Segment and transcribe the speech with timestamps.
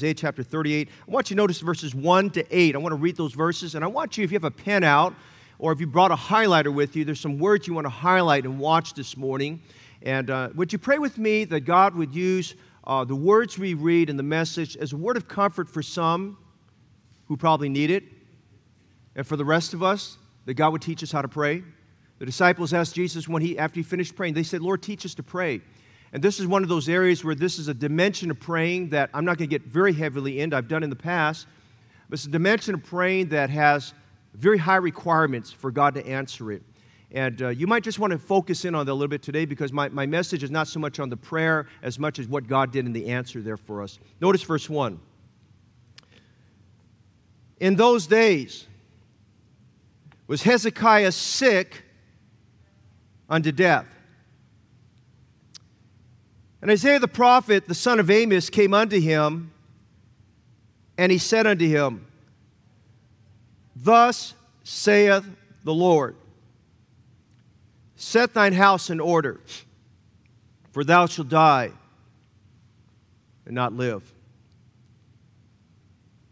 [0.00, 0.88] Isaiah chapter 38.
[0.88, 2.76] I want you to notice verses 1 to 8.
[2.76, 4.84] I want to read those verses, and I want you, if you have a pen
[4.84, 5.12] out,
[5.58, 8.44] or if you brought a highlighter with you, there's some words you want to highlight
[8.44, 9.60] and watch this morning.
[10.02, 13.74] And uh, would you pray with me that God would use uh, the words we
[13.74, 16.38] read in the message as a word of comfort for some
[17.26, 18.04] who probably need it,
[19.16, 21.64] and for the rest of us, that God would teach us how to pray?
[22.20, 25.16] The disciples asked Jesus when he, after he finished praying, they said, Lord, teach us
[25.16, 25.60] to pray.
[26.12, 29.10] And this is one of those areas where this is a dimension of praying that
[29.12, 30.56] I'm not going to get very heavily into.
[30.56, 31.46] I've done in the past.
[32.08, 33.92] But it's a dimension of praying that has
[34.34, 36.62] very high requirements for God to answer it.
[37.10, 39.44] And uh, you might just want to focus in on that a little bit today
[39.44, 42.46] because my, my message is not so much on the prayer as much as what
[42.46, 43.98] God did in the answer there for us.
[44.20, 45.00] Notice verse 1.
[47.60, 48.66] In those days
[50.26, 51.82] was Hezekiah sick
[53.28, 53.86] unto death.
[56.60, 59.52] And Isaiah the prophet, the son of Amos, came unto him,
[60.96, 62.06] and he said unto him,
[63.76, 65.24] Thus saith
[65.64, 66.16] the Lord
[68.00, 69.40] Set thine house in order,
[70.70, 71.72] for thou shalt die
[73.44, 74.12] and not live.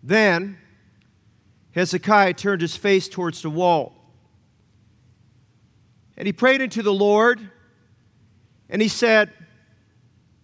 [0.01, 0.59] Then
[1.73, 3.95] Hezekiah turned his face towards the wall,
[6.17, 7.41] and he prayed unto the Lord,
[8.71, 9.33] and he said,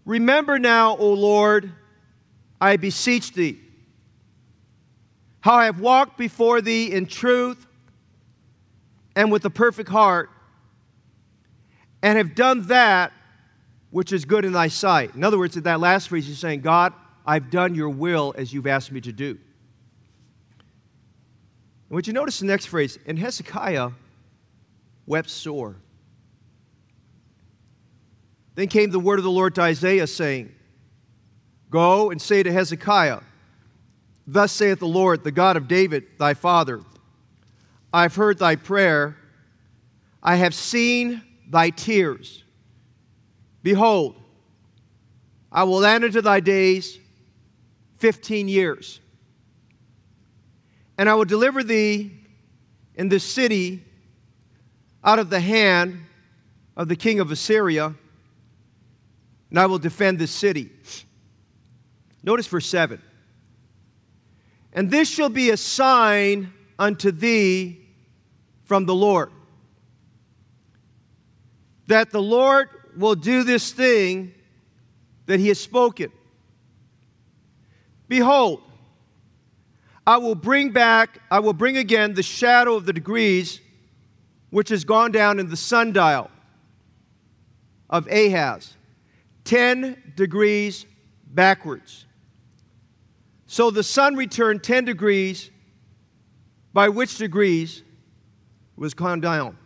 [0.04, 1.72] Remember now, O Lord,
[2.60, 3.60] I beseech thee,
[5.40, 7.66] how I have walked before thee in truth
[9.14, 10.30] and with a perfect heart,
[12.02, 13.12] and have done that
[13.90, 15.14] which is good in thy sight.
[15.14, 16.92] In other words, in that last phrase, he's saying, God,
[17.26, 19.38] I've done your will as you've asked me to do.
[21.88, 22.98] And would you notice the next phrase?
[23.06, 23.90] And Hezekiah
[25.06, 25.76] wept sore.
[28.54, 30.52] Then came the word of the Lord to Isaiah, saying,
[31.70, 33.20] Go and say to Hezekiah,
[34.26, 36.80] Thus saith the Lord, the God of David, thy father,
[37.92, 39.16] I have heard thy prayer,
[40.22, 42.44] I have seen thy tears.
[43.62, 44.16] Behold,
[45.50, 46.98] I will add unto thy days
[47.98, 49.00] fifteen years,
[50.98, 52.12] and I will deliver thee
[52.94, 53.84] in this city
[55.04, 56.04] out of the hand
[56.76, 57.94] of the king of Assyria
[59.52, 60.70] and I will defend this city.
[62.22, 63.02] Notice verse 7.
[64.72, 67.86] And this shall be a sign unto thee
[68.64, 69.30] from the Lord
[71.88, 74.32] that the Lord will do this thing
[75.26, 76.10] that he has spoken.
[78.08, 78.62] Behold,
[80.06, 83.60] I will bring back, I will bring again the shadow of the degrees
[84.48, 86.30] which has gone down in the sundial
[87.90, 88.76] of Ahaz
[89.44, 90.86] 10 degrees
[91.26, 92.06] backwards.
[93.46, 95.50] So the sun returned 10 degrees,
[96.72, 97.82] by which degrees
[98.76, 99.58] was gone down.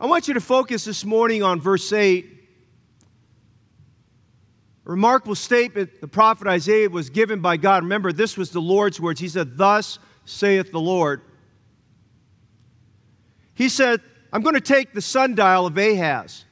[0.00, 2.26] I want you to focus this morning on verse 8.
[4.86, 7.82] A remarkable statement the prophet Isaiah was given by God.
[7.82, 9.18] Remember, this was the Lord's words.
[9.18, 11.22] He said, Thus saith the Lord.
[13.54, 14.00] He said,
[14.32, 16.44] I'm going to take the sundial of Ahaz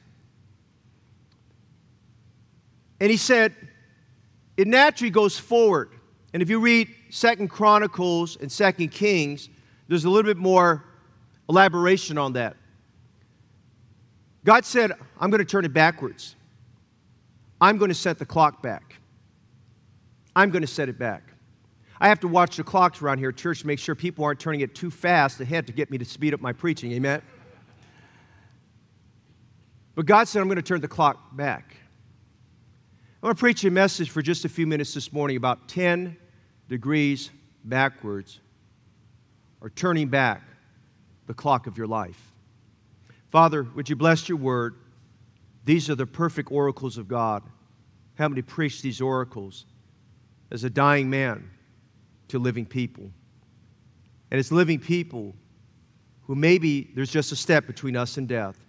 [2.99, 3.55] and he said,
[4.55, 5.91] it naturally goes forward.
[6.33, 9.49] And if you read Second Chronicles and Second Kings,
[9.87, 10.83] there's a little bit more
[11.47, 12.57] elaboration on that.
[14.43, 16.35] God said, I'm going to turn it backwards.
[17.59, 18.95] I'm going to set the clock back.
[20.35, 21.23] I'm going to set it back.
[21.99, 24.39] I have to watch the clocks around here at church to make sure people aren't
[24.39, 26.91] turning it too fast ahead to get me to speed up my preaching.
[26.91, 27.21] Amen?
[29.95, 31.75] But God said, I'm going to turn the clock back.
[33.21, 36.15] I want to preach a message for just a few minutes this morning about 10
[36.69, 37.31] degrees
[37.63, 38.39] backwards
[39.59, 40.43] or turning back
[41.25, 42.31] the clock of your life.
[43.31, 44.75] Father, would you bless your word?
[45.65, 47.41] These are the perfect oracles of God.
[48.13, 49.65] Help me to preach these oracles
[50.51, 51.49] as a dying man
[52.27, 53.09] to living people.
[54.29, 55.33] And as living people
[56.27, 58.63] who maybe there's just a step between us and death.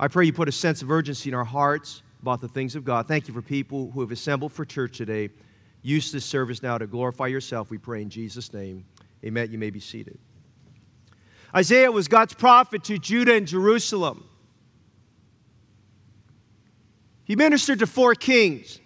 [0.00, 2.86] I pray you put a sense of urgency in our hearts about the things of
[2.86, 3.06] God.
[3.06, 5.28] Thank you for people who have assembled for church today.
[5.82, 8.86] Use this service now to glorify yourself, we pray in Jesus' name.
[9.22, 9.52] Amen.
[9.52, 10.18] You may be seated.
[11.54, 14.26] Isaiah was God's prophet to Judah and Jerusalem.
[17.24, 18.80] He ministered to four kings.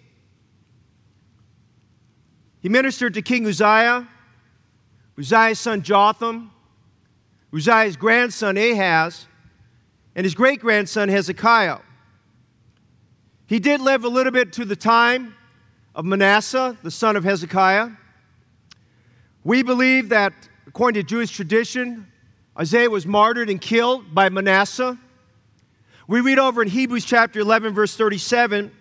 [2.59, 4.05] He ministered to King Uzziah,
[5.17, 6.51] Uzziah's son Jotham,
[7.55, 9.27] Uzziah's grandson Ahaz,
[10.13, 11.77] and his great grandson Hezekiah.
[13.49, 15.33] He did live a little bit to the time
[15.95, 17.89] of Manasseh, the son of Hezekiah.
[19.43, 20.33] We believe that,
[20.67, 22.05] according to Jewish tradition,
[22.59, 24.99] Isaiah was martyred and killed by Manasseh.
[26.07, 28.71] We read over in Hebrews chapter 11, verse 37,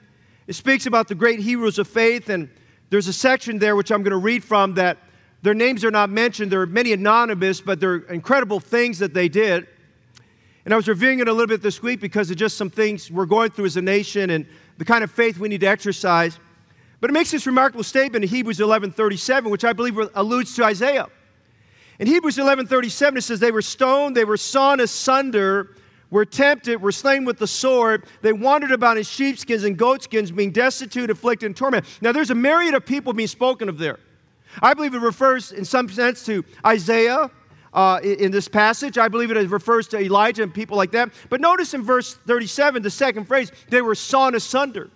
[0.47, 2.51] it speaks about the great heroes of faith, and
[2.91, 4.99] there's a section there which I'm going to read from that
[5.41, 6.53] their names are not mentioned.
[6.53, 9.67] There are many anonymous, but they're incredible things that they did.
[10.69, 13.11] And I was reviewing it a little bit this week because of just some things
[13.11, 14.45] we're going through as a nation and
[14.77, 16.39] the kind of faith we need to exercise.
[17.01, 21.07] But it makes this remarkable statement in Hebrews 11:37, which I believe alludes to Isaiah.
[21.99, 25.75] In Hebrews 11:37, it says, "They were stoned, they were sawn asunder,
[26.11, 28.05] were tempted, were slain with the sword.
[28.21, 32.35] They wandered about in sheepskins and goatskins, being destitute, afflicted, and tormented." Now, there's a
[32.35, 34.01] myriad of people being spoken of there.
[34.61, 37.31] I believe it refers, in some sense, to Isaiah,
[37.73, 38.99] uh, in this passage.
[38.99, 41.13] I believe it refers to Elijah and people like that.
[41.29, 44.91] But notice in verse 37, the second phrase, they were sawn asunder.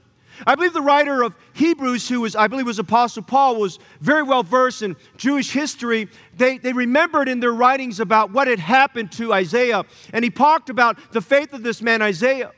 [0.47, 4.23] I believe the writer of Hebrews, who was, I believe was Apostle Paul, was very
[4.23, 6.09] well versed in Jewish history.
[6.37, 9.85] They, they remembered in their writings about what had happened to Isaiah.
[10.13, 12.53] And he talked about the faith of this man, Isaiah.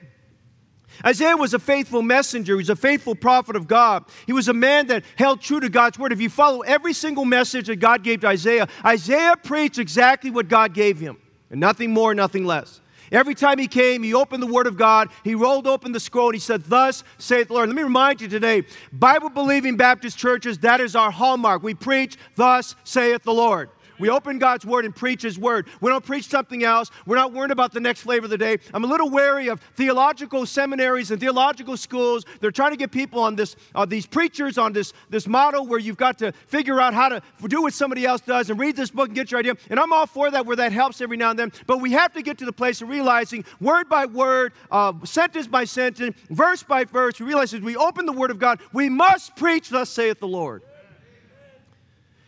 [1.05, 2.55] Isaiah was a faithful messenger.
[2.55, 4.05] He was a faithful prophet of God.
[4.26, 6.12] He was a man that held true to God's word.
[6.12, 10.49] If you follow every single message that God gave to Isaiah, Isaiah preached exactly what
[10.49, 11.19] God gave him,
[11.50, 12.81] and nothing more, nothing less.
[13.12, 16.29] Every time he came, he opened the Word of God, he rolled open the scroll,
[16.29, 17.69] and he said, Thus saith the Lord.
[17.69, 21.62] Let me remind you today Bible believing Baptist churches, that is our hallmark.
[21.62, 23.70] We preach, Thus saith the Lord.
[23.99, 25.67] We open God's word and preach his word.
[25.81, 26.91] We don't preach something else.
[27.06, 28.58] We're not worried about the next flavor of the day.
[28.73, 32.25] I'm a little wary of theological seminaries and theological schools.
[32.41, 35.79] They're trying to get people on this, uh, these preachers on this, this model where
[35.79, 38.91] you've got to figure out how to do what somebody else does and read this
[38.91, 39.55] book and get your idea.
[39.70, 41.52] And I'm all for that where that helps every now and then.
[41.67, 45.47] But we have to get to the place of realizing word by word, uh, sentence
[45.47, 48.88] by sentence, verse by verse, we realize as we open the word of God, we
[48.88, 50.62] must preach, thus saith the Lord.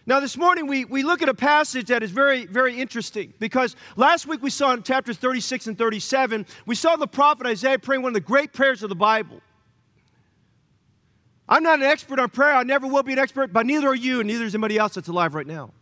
[0.09, 3.75] Now, this morning we, we look at a passage that is very, very interesting because
[3.97, 8.03] last week we saw in chapters 36 and 37, we saw the prophet Isaiah praying
[8.03, 9.41] one of the great prayers of the Bible.
[11.49, 13.97] I'm not an expert on prayer, I never will be an expert, but neither are
[13.97, 15.73] you, and neither is anybody else that's alive right now.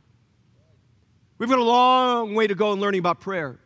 [1.37, 3.59] We've got a long way to go in learning about prayer.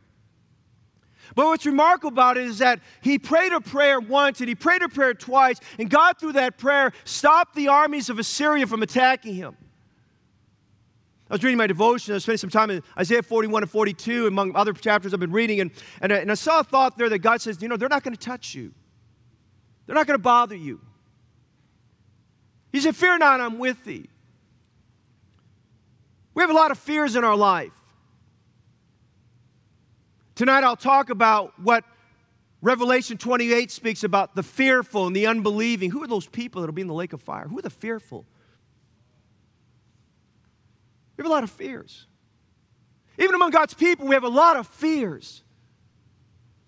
[1.37, 4.83] But what's remarkable about it is that he prayed a prayer once and he prayed
[4.83, 9.35] a prayer twice, and God, through that prayer, stopped the armies of Assyria from attacking
[9.35, 9.57] him.
[11.31, 12.13] I was reading my devotion.
[12.13, 15.33] I was spending some time in Isaiah 41 and 42, among other chapters I've been
[15.33, 15.61] reading.
[15.61, 15.71] And,
[16.01, 18.03] and, I, and I saw a thought there that God says, you know, they're not
[18.03, 18.73] going to touch you,
[19.87, 20.81] they're not going to bother you.
[22.73, 24.09] He said, Fear not, I'm with thee.
[26.35, 27.73] We have a lot of fears in our life.
[30.35, 31.85] Tonight I'll talk about what
[32.63, 35.91] Revelation 28 speaks about the fearful and the unbelieving.
[35.91, 37.49] Who are those people that will be in the lake of fire?
[37.49, 38.25] Who are the fearful?
[41.19, 42.07] We have a lot of fears.
[43.19, 45.43] Even among God's people, we have a lot of fears.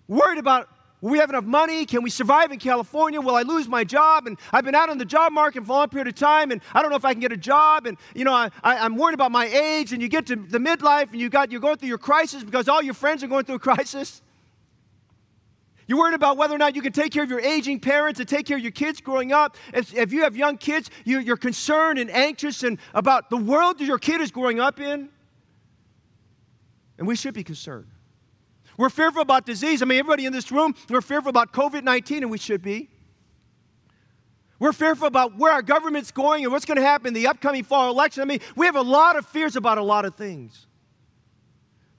[0.09, 0.67] Worried about
[0.99, 1.85] will we have enough money?
[1.85, 3.21] Can we survive in California?
[3.21, 4.27] Will I lose my job?
[4.27, 6.59] And I've been out on the job market for a long period of time, and
[6.73, 7.85] I don't know if I can get a job.
[7.85, 9.93] And you know, I, I, am worried about my age.
[9.93, 12.67] And you get to the midlife, and you got you're going through your crisis because
[12.67, 14.21] all your friends are going through a crisis.
[15.87, 18.29] You're worried about whether or not you can take care of your aging parents and
[18.29, 19.57] take care of your kids growing up.
[19.73, 23.79] If, if you have young kids, you, you're concerned and anxious and about the world
[23.79, 25.09] that your kid is growing up in.
[26.97, 27.87] And we should be concerned.
[28.77, 29.81] We're fearful about disease.
[29.81, 32.89] I mean, everybody in this room, we're fearful about COVID 19, and we should be.
[34.59, 37.63] We're fearful about where our government's going and what's going to happen in the upcoming
[37.63, 38.21] fall election.
[38.21, 40.67] I mean, we have a lot of fears about a lot of things.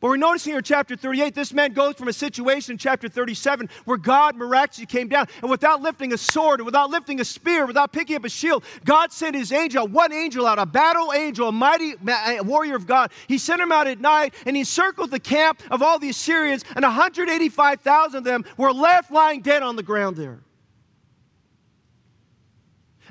[0.03, 3.09] But we're noticing here in chapter 38, this man goes from a situation in chapter
[3.09, 7.25] 37 where God miraculously came down, and without lifting a sword, and without lifting a
[7.25, 11.13] spear, without picking up a shield, God sent his angel, one angel out, a battle
[11.13, 11.95] angel, a mighty
[12.41, 13.13] warrior of God.
[13.29, 16.65] He sent him out at night, and he circled the camp of all the Assyrians,
[16.75, 20.41] and 185,000 of them were left lying dead on the ground there.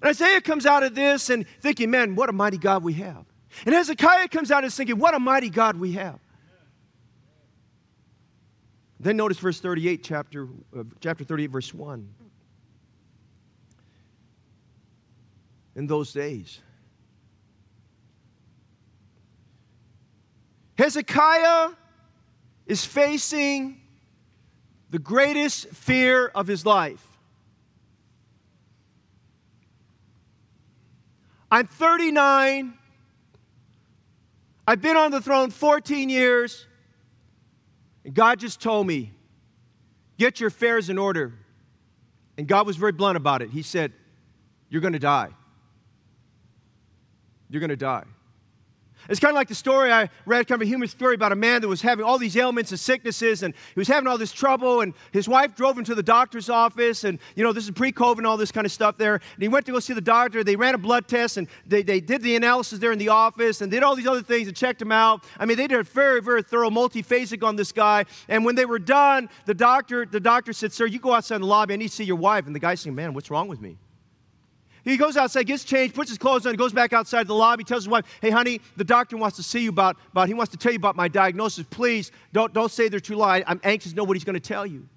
[0.02, 3.24] And Isaiah comes out of this and thinking, man, what a mighty God we have.
[3.66, 6.20] And Hezekiah comes out and thinking, what a mighty God we have.
[9.02, 12.08] Then notice verse 38, chapter, uh, chapter 38, verse 1.
[15.76, 16.62] In those days,
[20.78, 21.72] Hezekiah
[22.68, 23.82] is facing
[24.92, 27.06] the greatest fear of his life.
[31.50, 32.76] I'm 39.
[34.68, 36.68] I've been on the throne 14 years.
[38.04, 39.12] And God just told me,
[40.18, 41.34] get your affairs in order.
[42.38, 43.50] And God was very blunt about it.
[43.52, 43.94] He said,
[44.70, 45.30] You're going to die.
[47.50, 48.06] You're going to die.
[49.12, 51.36] It's kind of like the story I read, kind of a human story about a
[51.36, 54.32] man that was having all these ailments and sicknesses, and he was having all this
[54.32, 57.72] trouble, and his wife drove him to the doctor's office, and you know, this is
[57.72, 59.16] pre-COVID and all this kind of stuff there.
[59.16, 60.46] And he went to go see the doctor.
[60.46, 63.60] They ran a blood test, and they, they did the analysis there in the office,
[63.60, 65.26] and did all these other things and checked him out.
[65.38, 68.06] I mean, they did a very, very thorough multiphasic on this guy.
[68.30, 71.42] And when they were done, the doctor, the doctor said, Sir, you go outside in
[71.42, 72.46] the lobby, I need to see your wife.
[72.46, 73.78] And the guy's saying, Man, what's wrong with me?
[74.84, 77.84] He goes outside, gets changed, puts his clothes on, goes back outside the lobby, tells
[77.84, 80.58] his wife, Hey, honey, the doctor wants to see you about, about he wants to
[80.58, 81.66] tell you about my diagnosis.
[81.70, 83.44] Please don't, don't say they're too loud.
[83.46, 84.88] I'm anxious to know what he's going to tell you.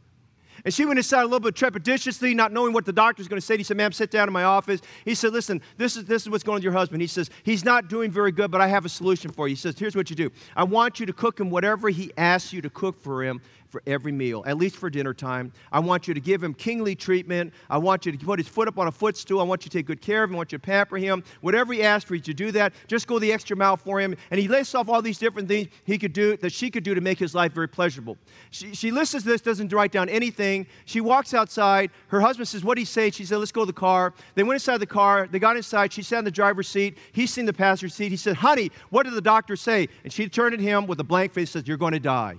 [0.64, 3.44] And she went inside a little bit trepidatiously, not knowing what the doctor's going to
[3.44, 3.58] say.
[3.58, 4.80] He said, Ma'am, sit down in my office.
[5.04, 7.02] He said, Listen, this is, this is what's going on with your husband.
[7.02, 9.54] He says, He's not doing very good, but I have a solution for you.
[9.54, 12.52] He says, Here's what you do I want you to cook him whatever he asks
[12.52, 13.42] you to cook for him
[13.74, 15.50] for every meal, at least for dinner time.
[15.72, 17.52] I want you to give him kingly treatment.
[17.68, 19.40] I want you to put his foot up on a footstool.
[19.40, 20.36] I want you to take good care of him.
[20.36, 21.24] I want you to pamper him.
[21.40, 24.14] Whatever he asks for you to do that, just go the extra mile for him.
[24.30, 26.94] And he lists off all these different things he could do, that she could do
[26.94, 28.16] to make his life very pleasurable.
[28.52, 30.68] She, she listens this, doesn't write down anything.
[30.84, 31.90] She walks outside.
[32.06, 33.10] Her husband says, What did he say?
[33.10, 34.14] She said, Let's go to the car.
[34.36, 35.26] They went inside the car.
[35.28, 35.92] They got inside.
[35.92, 36.96] She sat in the driver's seat.
[37.10, 38.10] He's seen the passenger seat.
[38.10, 39.88] He said, Honey, what did the doctor say?
[40.04, 42.38] And she turned at him with a blank face and says, You're going to die.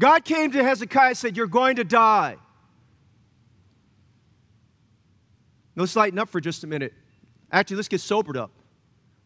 [0.00, 2.36] God came to Hezekiah and said, You're going to die.
[5.76, 6.94] Let's lighten up for just a minute.
[7.52, 8.50] Actually, let's get sobered up.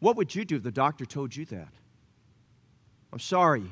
[0.00, 1.68] What would you do if the doctor told you that?
[3.12, 3.64] I'm sorry.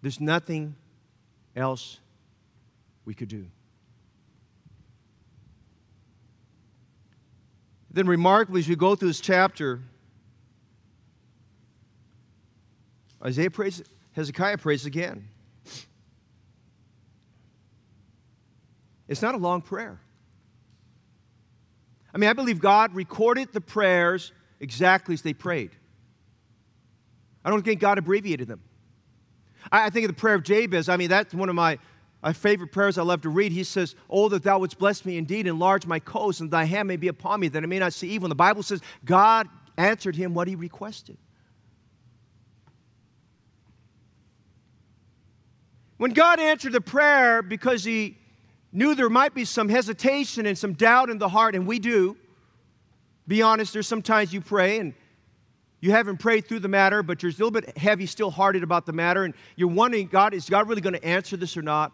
[0.00, 0.74] There's nothing
[1.54, 2.00] else
[3.04, 3.46] we could do.
[7.90, 9.80] Then, remarkably, as we go through this chapter,
[13.22, 13.82] Isaiah prays
[14.16, 15.28] Hezekiah prays again.
[19.08, 20.00] It's not a long prayer.
[22.14, 25.70] I mean, I believe God recorded the prayers exactly as they prayed.
[27.44, 28.62] I don't think God abbreviated them.
[29.70, 30.88] I, think of the prayer of Jabez.
[30.88, 31.78] I mean, that's one of my,
[32.22, 33.52] my favorite prayers I love to read.
[33.52, 36.88] He says, Oh, that thou wouldst bless me indeed, enlarge my coast, and thy hand
[36.88, 38.26] may be upon me, that I may not see evil.
[38.26, 39.46] And the Bible says, God
[39.76, 41.18] answered him what he requested.
[45.98, 48.18] When God answered the prayer because he
[48.72, 52.16] knew there might be some hesitation and some doubt in the heart, and we do,
[53.26, 54.94] be honest, there's sometimes you pray and
[55.80, 58.86] you haven't prayed through the matter, but you're a little bit heavy, still hearted about
[58.86, 61.92] the matter, and you're wondering, God, is God really going to answer this or not?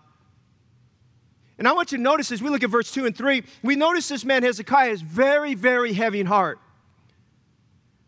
[1.58, 3.76] And I want you to notice as we look at verse 2 and 3, we
[3.76, 6.58] notice this man Hezekiah is very, very heavy in heart.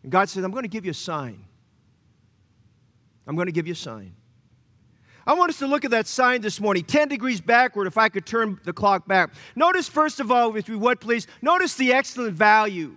[0.03, 1.45] And God says, I'm going to give you a sign.
[3.27, 4.13] I'm going to give you a sign.
[5.27, 8.09] I want us to look at that sign this morning, 10 degrees backward, if I
[8.09, 9.33] could turn the clock back.
[9.55, 12.95] Notice, first of all, if you would please, notice the excellent value.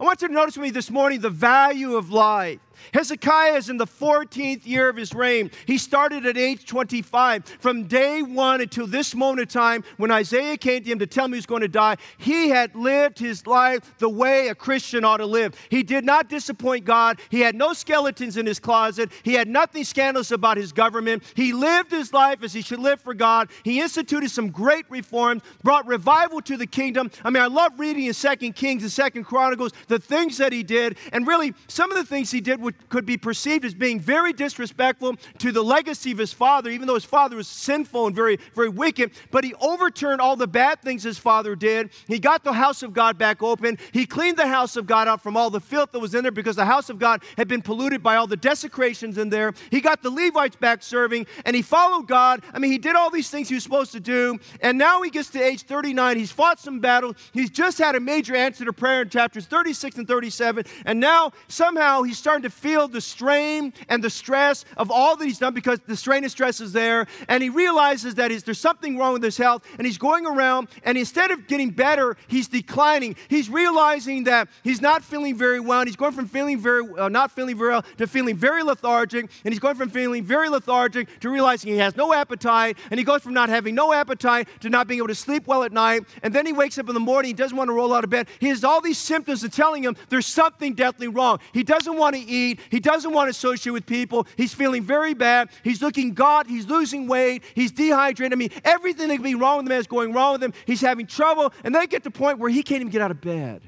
[0.00, 2.60] I want you to notice with me this morning the value of life.
[2.94, 5.50] Hezekiah is in the 14th year of his reign.
[5.66, 7.44] He started at age 25.
[7.60, 11.24] From day one until this moment of time, when Isaiah came to him to tell
[11.24, 15.04] him he was going to die, he had lived his life the way a Christian
[15.04, 15.54] ought to live.
[15.70, 17.20] He did not disappoint God.
[17.30, 19.10] He had no skeletons in his closet.
[19.22, 21.22] He had nothing scandalous about his government.
[21.34, 23.50] He lived his life as he should live for God.
[23.62, 27.10] He instituted some great reforms, brought revival to the kingdom.
[27.24, 30.62] I mean, I love reading in Second Kings and Second Chronicles the things that he
[30.62, 34.32] did, and really some of the things he did could be perceived as being very
[34.32, 38.38] disrespectful to the legacy of his father, even though his father was sinful and very,
[38.54, 39.12] very wicked.
[39.30, 41.90] But he overturned all the bad things his father did.
[42.06, 43.78] He got the house of God back open.
[43.92, 46.32] He cleaned the house of God out from all the filth that was in there
[46.32, 49.52] because the house of God had been polluted by all the desecrations in there.
[49.70, 52.42] He got the Levites back serving, and he followed God.
[52.52, 54.38] I mean, he did all these things he was supposed to do.
[54.60, 56.16] And now he gets to age 39.
[56.16, 57.16] He's fought some battles.
[57.32, 60.64] He's just had a major answer to prayer in chapters 36 and 37.
[60.84, 65.24] And now somehow he's starting to feel the strain and the stress of all that
[65.24, 67.06] he's done because the strain and stress is there.
[67.28, 69.64] And he realizes that there's something wrong with his health.
[69.78, 73.16] And he's going around, and instead of getting better, he's declining.
[73.28, 75.80] He's realizing that he's not feeling very well.
[75.80, 79.30] And he's going from feeling very, uh, not feeling very well to feeling very lethargic.
[79.44, 82.76] And he's going from feeling very lethargic to realizing he has no appetite.
[82.90, 85.62] And he goes from not having no appetite to not being able to sleep well
[85.62, 86.04] at night.
[86.22, 88.10] And then he wakes up in the morning, he doesn't want to roll out of
[88.10, 88.28] bed.
[88.40, 91.38] He has all these symptoms that telling him there's something deathly wrong.
[91.52, 92.47] He doesn't want to eat.
[92.70, 94.26] He doesn't want to associate with people.
[94.36, 95.50] He's feeling very bad.
[95.62, 96.46] He's looking God.
[96.46, 97.42] He's losing weight.
[97.54, 98.32] He's dehydrated.
[98.32, 100.52] I mean, everything that can be wrong with the man is going wrong with him.
[100.66, 101.52] He's having trouble.
[101.64, 103.62] And then get to the point where he can't even get out of bed.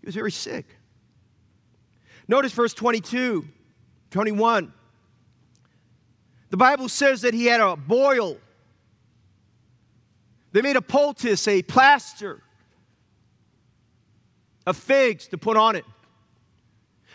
[0.00, 0.66] He was very sick.
[2.28, 3.46] Notice verse 22,
[4.10, 4.72] 21.
[6.50, 8.36] The Bible says that he had a boil.
[10.52, 12.42] They made a poultice, a plaster
[14.68, 15.84] of figs to put on it.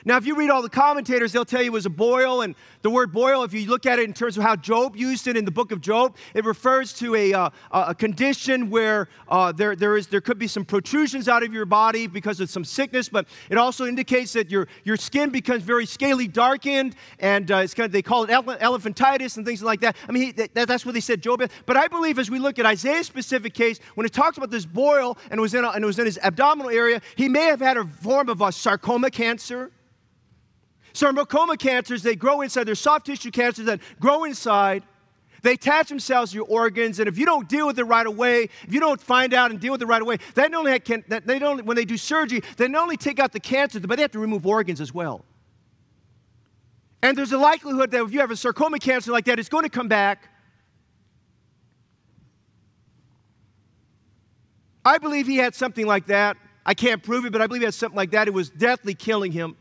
[0.04, 2.42] Now, if you read all the commentators, they'll tell you it was a boil.
[2.42, 5.28] And the word boil, if you look at it in terms of how Job used
[5.28, 9.54] it in the book of Job, it refers to a, uh, a condition where uh,
[9.54, 12.66] there, there, is, there could be some protrusions out of your body because of some
[12.66, 17.58] sickness, but it also indicates that your, your skin becomes very scaly darkened, and uh,
[17.58, 19.96] it's kind of, they call it elephantitis and things like that.
[20.08, 21.52] I mean, he, that, that's what they said Job had.
[21.66, 24.66] But I believe as we look at Isaiah's specific case, when it talks about this
[24.66, 27.46] boil and it was in, a, and it was in his abdominal area, he may
[27.46, 29.72] have had a form of a sarcoma cancer
[30.94, 32.66] Sarcoma cancers, they grow inside.
[32.66, 34.84] They're soft tissue cancers that grow inside.
[35.42, 38.44] They attach themselves to your organs, and if you don't deal with it right away,
[38.66, 41.04] if you don't find out and deal with it right away, they not only can,
[41.08, 44.04] they don't, when they do surgery, they not only take out the cancer, but they
[44.04, 45.26] have to remove organs as well.
[47.02, 49.66] And there's a likelihood that if you have a sarcoma cancer like that, it's going
[49.66, 50.30] to come back.
[54.86, 56.38] I believe he had something like that.
[56.66, 58.30] I can't prove it, but I believe he had something like that.
[58.30, 59.58] It was deathly killing him.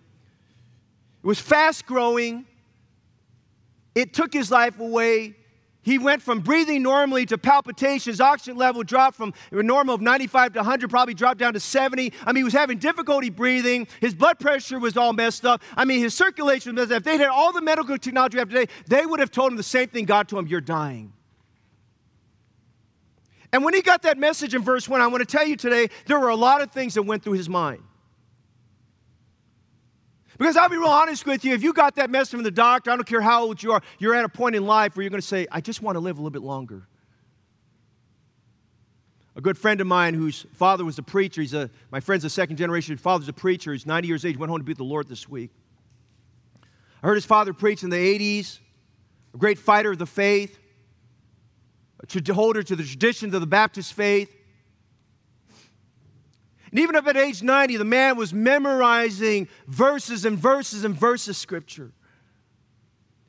[1.22, 2.46] It was fast growing.
[3.94, 5.36] It took his life away.
[5.82, 8.20] He went from breathing normally to palpitations.
[8.20, 12.12] Oxygen level dropped from a normal of 95 to 100, probably dropped down to 70.
[12.24, 13.88] I mean, he was having difficulty breathing.
[14.00, 15.60] His blood pressure was all messed up.
[15.76, 16.98] I mean, his circulation was messed up.
[16.98, 19.64] If they had all the medical technology have today, they would have told him the
[19.64, 21.12] same thing God told him, You're dying.
[23.52, 25.88] And when he got that message in verse 1, I want to tell you today,
[26.06, 27.82] there were a lot of things that went through his mind.
[30.42, 32.90] Because I'll be real honest with you, if you got that message from the doctor,
[32.90, 35.10] I don't care how old you are, you're at a point in life where you're
[35.10, 36.88] going to say, I just want to live a little bit longer.
[39.36, 42.28] A good friend of mine whose father was a preacher, he's a, my friend's a
[42.28, 44.82] second generation, father's a preacher, he's 90 years age, went home to be with the
[44.82, 45.52] Lord this week.
[47.04, 48.58] I heard his father preach in the 80s,
[49.34, 50.58] a great fighter of the faith,
[52.02, 54.41] a holder to the traditions of the Baptist faith.
[56.72, 61.28] And even up at age 90, the man was memorizing verses and verses and verses
[61.28, 61.92] of scripture.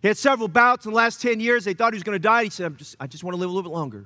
[0.01, 1.65] He had several bouts in the last 10 years.
[1.65, 2.45] They thought he was going to die.
[2.45, 4.05] He said, just, I just want to live a little bit longer.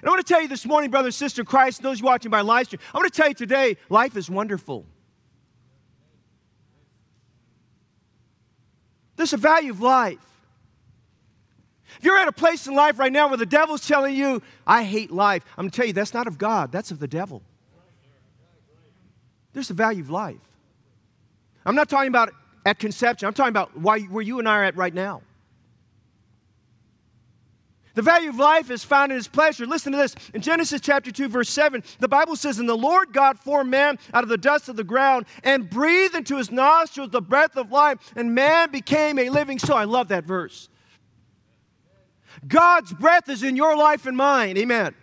[0.00, 2.30] And I want to tell you this morning, brother and sister Christ, those you watching
[2.30, 4.86] by live stream, I want to tell you today, life is wonderful.
[9.16, 10.24] There's a value of life.
[11.98, 14.84] If you're at a place in life right now where the devil's telling you, I
[14.84, 17.42] hate life, I'm going to tell you, that's not of God, that's of the devil.
[19.52, 20.36] There's the value of life.
[21.64, 22.32] I'm not talking about
[22.64, 25.22] at conception, I'm talking about why, where you and I are at right now.
[27.94, 29.66] The value of life is found in his pleasure.
[29.66, 30.14] Listen to this.
[30.32, 33.98] In Genesis chapter 2, verse 7, the Bible says, And the Lord God formed man
[34.14, 37.72] out of the dust of the ground and breathed into his nostrils the breath of
[37.72, 39.76] life, and man became a living soul.
[39.76, 40.68] I love that verse.
[42.46, 44.56] God's breath is in your life and mine.
[44.58, 44.94] Amen.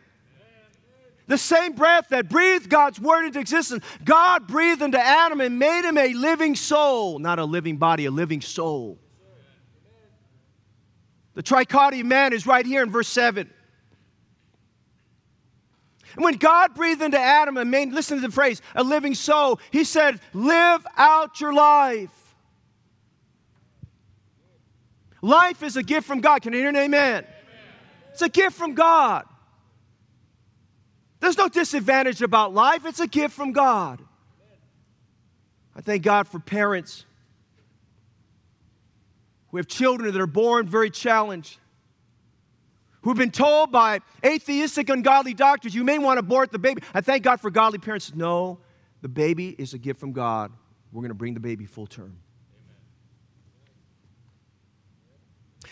[1.27, 5.83] The same breath that breathed God's word into existence, God breathed into Adam and made
[5.83, 8.99] him a living soul, not a living body, a living soul.
[11.33, 13.49] The trichotomy man is right here in verse 7.
[16.15, 19.59] And when God breathed into Adam and made, listen to the phrase, a living soul,
[19.71, 22.09] he said, Live out your life.
[25.21, 26.41] Life is a gift from God.
[26.41, 27.23] Can you hear an amen?
[27.23, 27.25] amen?
[28.11, 29.25] It's a gift from God.
[31.19, 34.01] There's no disadvantage about life, it's a gift from God.
[35.75, 37.05] I thank God for parents
[39.49, 41.57] who have children that are born very challenged,
[43.01, 46.81] who've been told by atheistic, ungodly doctors, you may want to abort the baby.
[46.93, 48.13] I thank God for godly parents.
[48.15, 48.59] No,
[49.01, 50.51] the baby is a gift from God.
[50.91, 52.17] We're going to bring the baby full term.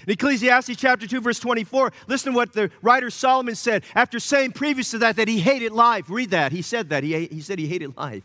[0.07, 4.51] In Ecclesiastes chapter 2, verse 24, listen to what the writer Solomon said after saying
[4.51, 6.09] previous to that that he hated life.
[6.09, 6.51] Read that.
[6.51, 7.03] He said that.
[7.03, 8.23] He, he said he hated life.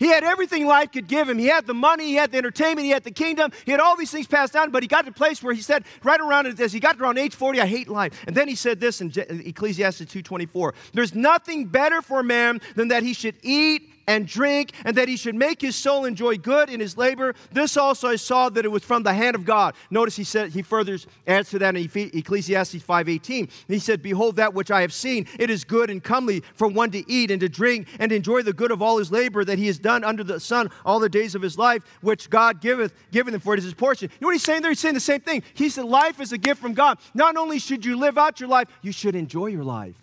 [0.00, 1.38] He had everything life could give him.
[1.38, 3.98] He had the money, he had the entertainment, he had the kingdom, he had all
[3.98, 6.46] these things passed down, but he got to a place where he said, right around
[6.58, 8.18] as he got around age 40, I hate life.
[8.26, 13.02] And then he said this in Ecclesiastes 2.24, there's nothing better for man than that
[13.02, 16.80] he should eat and drink, and that he should make his soul enjoy good in
[16.80, 17.32] his labor.
[17.52, 19.76] This also I saw that it was from the hand of God.
[19.88, 23.48] Notice he said he further adds to that in Ecclesiastes 5:18.
[23.68, 26.90] He said, Behold that which I have seen, it is good and comely for one
[26.90, 29.68] to eat and to drink and enjoy the good of all his labor that he
[29.68, 33.32] has done under the sun all the days of his life, which God giveth, given
[33.32, 34.10] him for it is his portion.
[34.10, 34.72] You know what he's saying there?
[34.72, 35.44] He's saying the same thing.
[35.54, 36.98] He said, Life is a gift from God.
[37.14, 39.94] Not only should you live out your life, you should enjoy your life.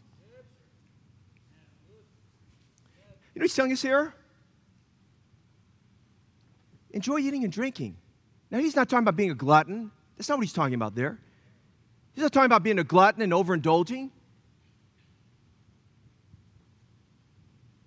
[3.38, 4.16] You know he's telling us here?
[6.90, 7.96] Enjoy eating and drinking.
[8.50, 9.92] Now, he's not talking about being a glutton.
[10.18, 11.20] That's not what he's talking about there.
[12.16, 14.10] He's not talking about being a glutton and overindulging.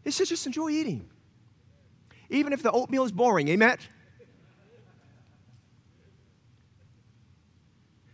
[0.04, 1.10] He says just enjoy eating.
[2.28, 3.78] Even if the oatmeal is boring, amen?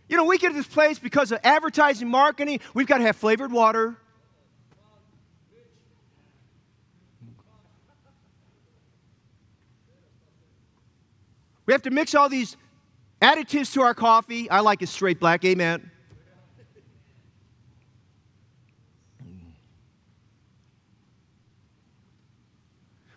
[0.09, 2.61] You know, we get to this place because of advertising, marketing.
[2.73, 3.95] We've got to have flavored water.
[11.67, 12.57] We have to mix all these
[13.21, 14.49] additives to our coffee.
[14.49, 15.91] I like it straight black, amen.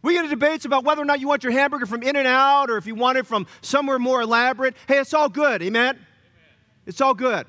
[0.03, 2.27] We get into debates about whether or not you want your hamburger from In N
[2.27, 4.75] Out or if you want it from somewhere more elaborate.
[4.89, 5.95] Hey, it's all good, amen?
[5.95, 6.07] amen.
[6.87, 7.47] It's all good.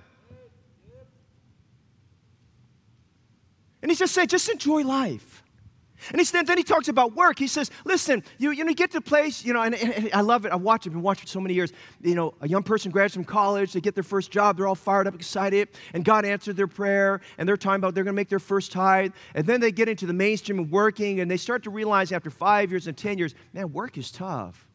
[3.81, 5.31] And he just saying, just enjoy life.
[6.09, 7.37] And he, then he talks about work.
[7.37, 9.93] He says, listen, you, you know, you get to a place, you know, and, and,
[9.93, 10.51] and I love it.
[10.51, 10.89] I watch it.
[10.89, 11.71] I've been watching it so many years.
[12.01, 14.75] You know, a young person graduates from college, they get their first job, they're all
[14.75, 18.19] fired up, excited, and God answered their prayer, and they're talking about they're going to
[18.19, 19.13] make their first tithe.
[19.35, 22.29] And then they get into the mainstream of working, and they start to realize after
[22.29, 24.67] five years and 10 years, man, work is tough.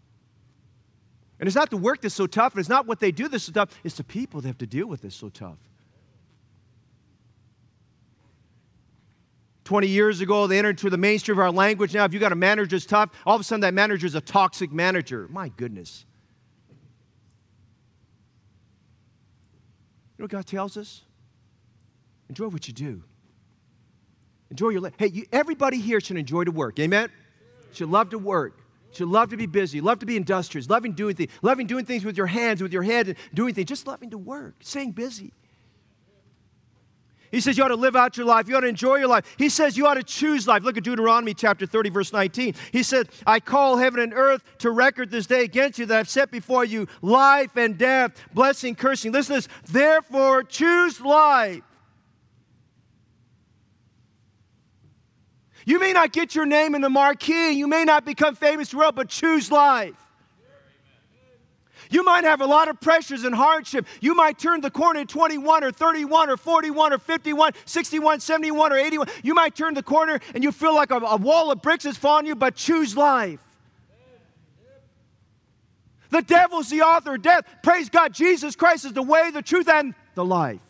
[1.39, 3.45] And it's not the work that's so tough, and it's not what they do that's
[3.45, 5.59] so tough, it's the people they have to deal with that's so tough.
[9.67, 11.93] 20 years ago, they entered into the mainstream of our language.
[11.93, 14.15] Now, if you got a manager that's tough, all of a sudden that manager is
[14.15, 15.27] a toxic manager.
[15.29, 16.07] My goodness.
[20.17, 21.03] You know what God tells us?
[22.29, 23.03] Enjoy what you do.
[24.51, 24.95] Enjoy your life.
[24.97, 26.79] Hey, you, everybody here should enjoy to work.
[26.79, 27.11] Amen?
[27.73, 28.59] Should love to work.
[28.93, 29.81] Should love to be busy.
[29.81, 30.71] Love to be industrious.
[30.71, 31.31] Loving doing things.
[31.43, 33.69] Loving doing things with your hands, with your head, and doing things.
[33.69, 34.55] Just loving to work.
[34.61, 35.33] Staying busy.
[37.31, 38.49] He says you ought to live out your life.
[38.49, 39.25] You ought to enjoy your life.
[39.39, 40.63] He says you ought to choose life.
[40.63, 42.55] Look at Deuteronomy chapter 30, verse 19.
[42.73, 46.09] He said, I call heaven and earth to record this day against you that I've
[46.09, 49.13] set before you life and death, blessing, cursing.
[49.13, 49.57] Listen to this.
[49.71, 51.63] Therefore, choose life.
[55.67, 58.95] You may not get your name in the marquee, you may not become famous world,
[58.95, 60.06] but choose life.
[61.91, 63.87] You might have a lot of pressures and hardship.
[64.01, 68.73] You might turn the corner at 21 or 31 or 41 or 51, 61, 71
[68.73, 69.09] or 81.
[69.23, 71.97] You might turn the corner and you feel like a, a wall of bricks is
[71.97, 73.41] falling on you, but choose life.
[76.11, 77.45] The devil's the author of death.
[77.63, 80.66] Praise God, Jesus Christ is the way, the truth, and the life.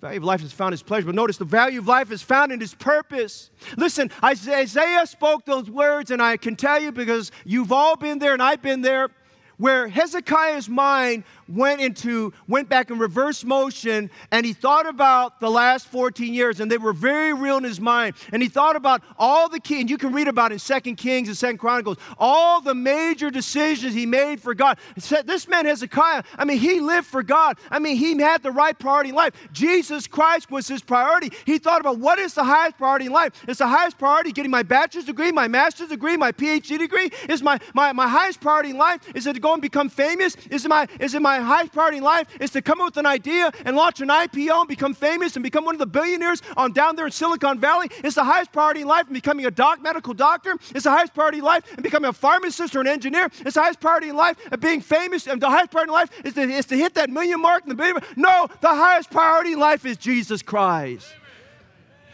[0.00, 1.06] Value of life is found in his pleasure.
[1.06, 3.50] But notice the value of life is found in his purpose.
[3.76, 8.32] Listen, Isaiah spoke those words, and I can tell you because you've all been there
[8.32, 9.10] and I've been there,
[9.58, 15.50] where Hezekiah's mind went into went back in reverse motion and he thought about the
[15.50, 18.14] last 14 years and they were very real in his mind.
[18.32, 21.28] And he thought about all the key and you can read about in second kings
[21.28, 24.78] and second chronicles all the major decisions he made for god.
[25.24, 27.58] This man hezekiah i mean he lived for god.
[27.70, 29.34] I mean he had the right priority in life.
[29.52, 31.30] Jesus christ was his priority.
[31.44, 33.32] He thought about what is the highest priority in life.
[33.48, 37.10] It's the highest priority getting my bachelor's degree my master's degree my phd degree?
[37.28, 40.36] Is my, my, my highest priority in life is it to go and become famous?
[40.50, 42.96] Is it my is it my highest priority in life is to come up with
[42.96, 46.42] an idea and launch an IPO and become famous and become one of the billionaires
[46.56, 47.88] on down there in Silicon Valley.
[48.04, 50.56] It's the highest priority in life and becoming a doc, medical doctor.
[50.74, 53.28] It's the highest priority in life and becoming a pharmacist or an engineer.
[53.40, 55.26] It's the highest priority in life and being famous.
[55.26, 57.70] And the highest priority in life is to, is to hit that million mark and
[57.70, 57.98] the billion.
[58.16, 61.06] No, the highest priority in life is Jesus Christ.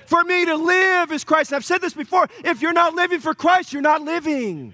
[0.06, 1.52] For me to live is Christ.
[1.52, 2.28] I've said this before.
[2.44, 4.72] If you're not living for Christ, you're not living.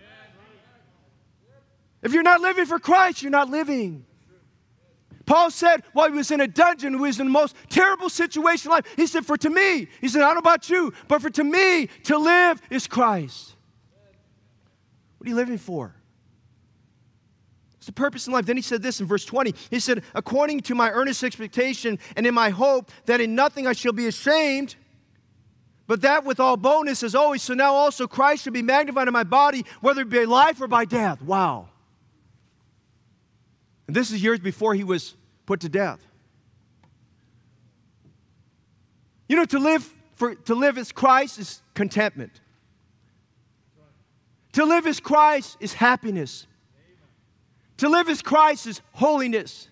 [2.02, 4.04] If you're not living for Christ, you're not living.
[5.26, 8.70] Paul said while he was in a dungeon, he was in the most terrible situation
[8.70, 8.87] in life.
[8.96, 11.44] He said, For to me, he said, I don't know about you, but for to
[11.44, 13.54] me, to live is Christ.
[15.18, 15.94] What are you living for?
[17.76, 18.46] It's the purpose in life.
[18.46, 19.54] Then he said this in verse 20.
[19.70, 23.72] He said, According to my earnest expectation and in my hope that in nothing I
[23.72, 24.76] shall be ashamed,
[25.88, 29.12] but that with all boldness as always, so now also Christ shall be magnified in
[29.12, 31.20] my body, whether it be life or by death.
[31.22, 31.70] Wow.
[33.87, 35.14] And this is years before he was
[35.47, 36.01] put to death.
[39.29, 39.83] You know, to live
[40.14, 42.40] for to live as Christ is contentment.
[44.53, 46.47] To live as Christ is happiness.
[47.79, 49.68] To live as Christ is holiness.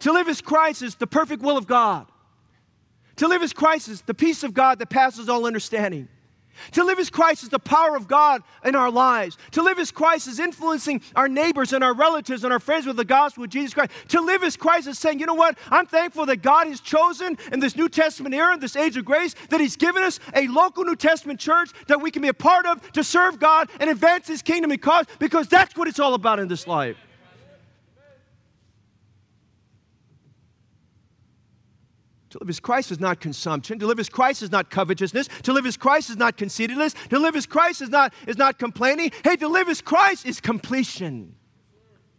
[0.00, 2.06] To live as Christ is the perfect will of God.
[3.16, 6.08] To live as Christ is the peace of God that passes all understanding.
[6.72, 9.36] To live as Christ is the power of God in our lives.
[9.52, 12.96] To live as Christ is influencing our neighbors and our relatives and our friends with
[12.96, 13.90] the gospel of Jesus Christ.
[14.08, 15.58] To live as Christ is saying, you know what?
[15.70, 19.34] I'm thankful that God has chosen in this New Testament era, this age of grace,
[19.50, 22.66] that He's given us a local New Testament church that we can be a part
[22.66, 26.14] of to serve God and advance His kingdom and because, because that's what it's all
[26.14, 26.96] about in this life.
[32.34, 33.78] To live as Christ is not consumption.
[33.78, 35.28] To live as Christ is not covetousness.
[35.44, 36.92] To live as Christ is not conceitedness.
[37.10, 39.12] To live as Christ is not, is not complaining.
[39.22, 41.36] Hey, to live as Christ is completion,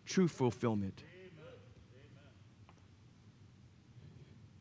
[0.05, 1.03] true fulfillment.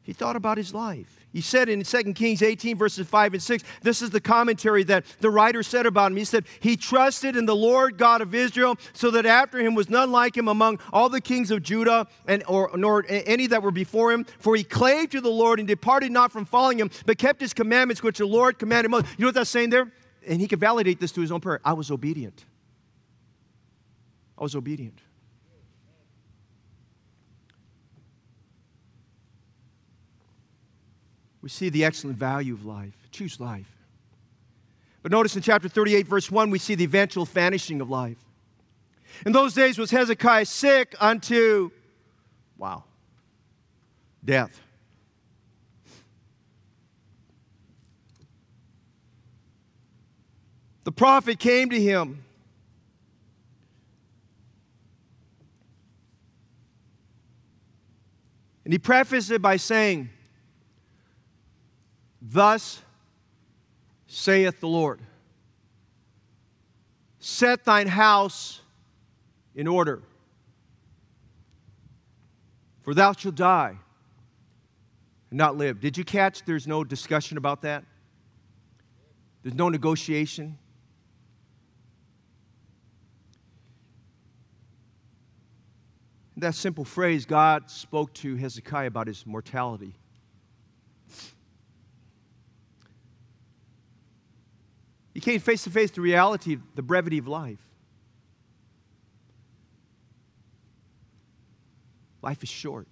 [0.02, 1.23] He thought about his life.
[1.34, 5.04] He said in 2 Kings 18, verses 5 and 6, this is the commentary that
[5.18, 6.16] the writer said about him.
[6.16, 9.90] He said, He trusted in the Lord God of Israel, so that after him was
[9.90, 13.72] none like him among all the kings of Judah, and or nor any that were
[13.72, 14.24] before him.
[14.38, 17.52] For he clave to the Lord and departed not from following him, but kept his
[17.52, 19.10] commandments which the Lord commanded Moses.
[19.18, 19.90] You know what that's saying there?
[20.28, 21.60] And he could validate this to his own prayer.
[21.64, 22.44] I was obedient.
[24.38, 25.00] I was obedient.
[31.44, 32.94] We see the excellent value of life.
[33.10, 33.70] Choose life.
[35.02, 38.16] But notice in chapter 38, verse 1, we see the eventual vanishing of life.
[39.26, 41.70] In those days was Hezekiah sick unto,
[42.56, 42.84] wow,
[44.24, 44.58] death.
[50.84, 52.24] The prophet came to him.
[58.64, 60.08] And he prefaced it by saying,
[62.26, 62.80] Thus
[64.06, 65.00] saith the Lord
[67.18, 68.60] Set thine house
[69.54, 70.02] in order,
[72.82, 73.76] for thou shalt die
[75.30, 75.80] and not live.
[75.80, 77.84] Did you catch there's no discussion about that?
[79.42, 80.58] There's no negotiation.
[86.36, 89.94] that simple phrase, God spoke to Hezekiah about his mortality.
[95.14, 97.60] You came face to face the reality, the brevity of life.
[102.20, 102.88] Life is short.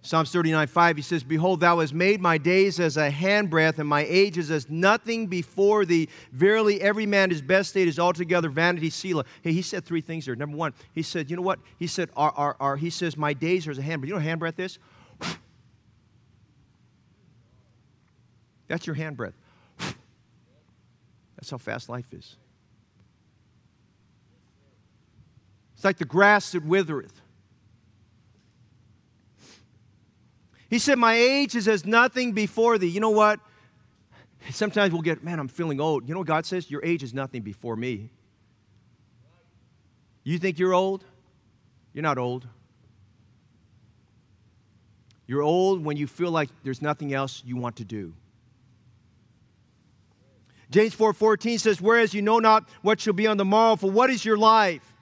[0.00, 3.86] Psalms 39 5, he says, Behold, thou hast made my days as a handbreadth, and
[3.86, 6.08] my ages as nothing before thee.
[6.32, 9.26] Verily, every man his best state is altogether vanity, Selah.
[9.42, 10.34] Hey, he said three things here.
[10.34, 11.58] Number one, he said, You know what?
[11.78, 14.06] He said, our, our, our, He says, My days are as a handbreadth.
[14.06, 14.78] You know what handbreadth is?
[18.68, 19.32] That's your handbreadth.
[21.36, 22.36] That's how fast life is.
[25.74, 27.20] It's like the grass that withereth.
[30.68, 32.88] He said, My age is as nothing before thee.
[32.88, 33.40] You know what?
[34.50, 36.08] Sometimes we'll get, man, I'm feeling old.
[36.08, 36.70] You know what God says?
[36.70, 38.10] Your age is nothing before me.
[40.24, 41.04] You think you're old?
[41.94, 42.46] You're not old.
[45.26, 48.14] You're old when you feel like there's nothing else you want to do.
[50.70, 54.10] James 4:14 says, "Whereas you know not what shall be on the morrow, for what
[54.10, 54.94] is your life?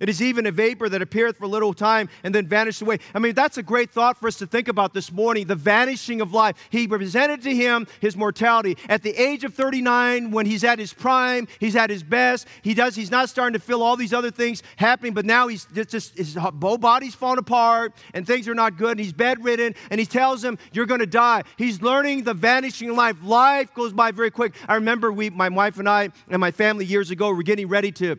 [0.00, 2.98] It is even a vapor that appeareth for a little time and then vanishes away.
[3.14, 6.20] I mean, that's a great thought for us to think about this morning the vanishing
[6.20, 6.56] of life.
[6.70, 8.76] He presented to him his mortality.
[8.88, 12.74] At the age of 39, when he's at his prime, he's at his best, he
[12.74, 16.16] does, he's not starting to feel all these other things happening, but now he's just,
[16.16, 20.06] his whole body's falling apart and things are not good, and he's bedridden, and he
[20.06, 21.42] tells him, You're going to die.
[21.56, 23.16] He's learning the vanishing of life.
[23.22, 24.54] Life goes by very quick.
[24.68, 27.92] I remember we, my wife and I, and my family years ago, were getting ready
[27.92, 28.18] to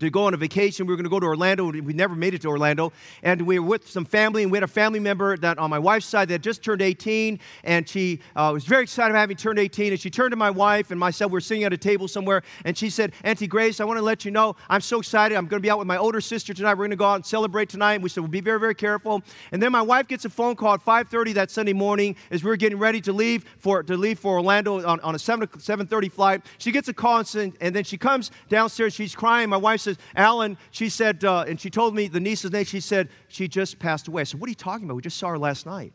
[0.00, 0.86] to go on a vacation.
[0.86, 1.70] We were going to go to Orlando.
[1.70, 2.92] We never made it to Orlando.
[3.22, 5.78] And we were with some family, and we had a family member that on my
[5.78, 7.38] wife's side that just turned 18.
[7.64, 9.92] And she uh, was very excited about having turned 18.
[9.92, 11.30] And she turned to my wife and myself.
[11.30, 12.42] We were sitting at a table somewhere.
[12.64, 15.36] And she said, Auntie Grace, I want to let you know I'm so excited.
[15.36, 16.74] I'm going to be out with my older sister tonight.
[16.74, 17.94] We're going to go out and celebrate tonight.
[17.94, 19.22] And we said, We'll be very, very careful.
[19.52, 22.50] And then my wife gets a phone call at 5.30 that Sunday morning as we
[22.50, 26.12] were getting ready to leave for, to leave for Orlando on, on a 7, 7.30
[26.12, 26.42] flight.
[26.58, 28.92] She gets a call, and, and then she comes downstairs.
[28.92, 29.48] She's crying.
[29.48, 32.64] My wife says, Alan, she said, uh, and she told me the niece's name.
[32.64, 34.20] She said, she just passed away.
[34.20, 34.96] I said, what are you talking about?
[34.96, 35.92] We just saw her last night.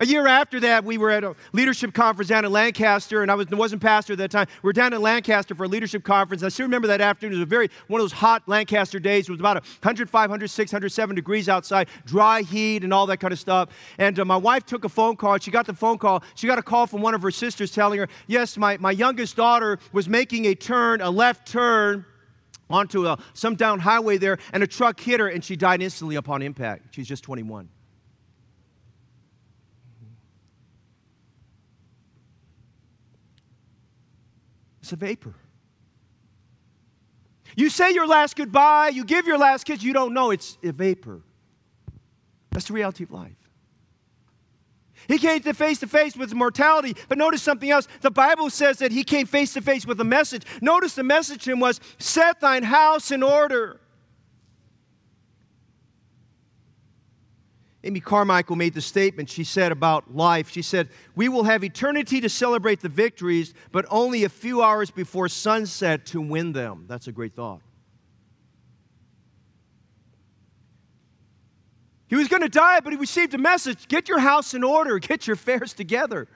[0.00, 3.36] A year after that, we were at a leadership conference down in Lancaster, and I
[3.36, 4.48] was, wasn't pastor at that time.
[4.62, 6.42] We were down in Lancaster for a leadership conference.
[6.42, 7.34] I still remember that afternoon.
[7.34, 9.28] It was a very, one of those hot Lancaster days.
[9.28, 13.38] It was about 105, 106, 107 degrees outside, dry heat and all that kind of
[13.38, 13.68] stuff.
[13.98, 15.38] And uh, my wife took a phone call.
[15.38, 16.24] She got the phone call.
[16.34, 19.36] She got a call from one of her sisters telling her, yes, my, my youngest
[19.36, 22.04] daughter was making a turn, a left turn,
[22.68, 26.16] onto a, some down highway there, and a truck hit her, and she died instantly
[26.16, 26.94] upon impact.
[26.94, 27.68] She's just 21.
[34.84, 35.34] It's a vapor.
[37.56, 40.72] You say your last goodbye, you give your last kiss, you don't know it's a
[40.72, 41.22] vapor.
[42.50, 43.32] That's the reality of life.
[45.08, 47.88] He came to face to face with mortality, but notice something else.
[48.02, 50.42] The Bible says that he came face to face with a message.
[50.60, 53.80] Notice the message to him was, Set thine house in order.
[57.84, 60.48] Amy Carmichael made the statement she said about life.
[60.48, 64.90] She said, We will have eternity to celebrate the victories, but only a few hours
[64.90, 66.86] before sunset to win them.
[66.88, 67.60] That's a great thought.
[72.06, 74.98] He was going to die, but he received a message get your house in order,
[74.98, 76.26] get your affairs together.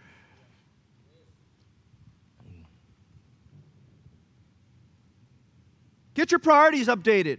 [6.12, 7.38] Get your priorities updated.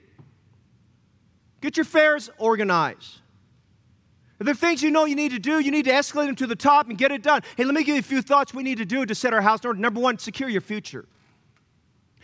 [1.62, 3.20] Get your affairs organized.
[4.40, 6.36] If there are things you know you need to do, you need to escalate them
[6.38, 7.42] to the top and get it done.
[7.58, 9.42] Hey, let me give you a few thoughts we need to do to set our
[9.42, 9.80] house in order.
[9.80, 11.06] Number one, secure your future.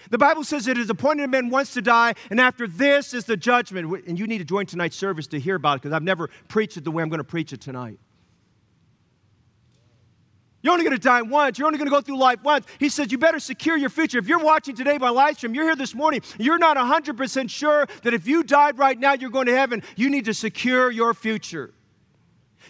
[0.10, 3.26] The Bible says it is appointed a man once to die, and after this is
[3.26, 4.08] the judgment.
[4.08, 6.78] And you need to join tonight's service to hear about it because I've never preached
[6.78, 8.00] it the way I'm going to preach it tonight.
[10.62, 11.60] You're only going to die once.
[11.60, 12.66] You're only going to go through life once.
[12.80, 14.18] He says you better secure your future.
[14.18, 17.88] If you're watching today by live stream, you're here this morning, you're not 100% sure
[18.04, 19.84] that if you died right now, you're going to heaven.
[19.96, 21.72] You need to secure your future.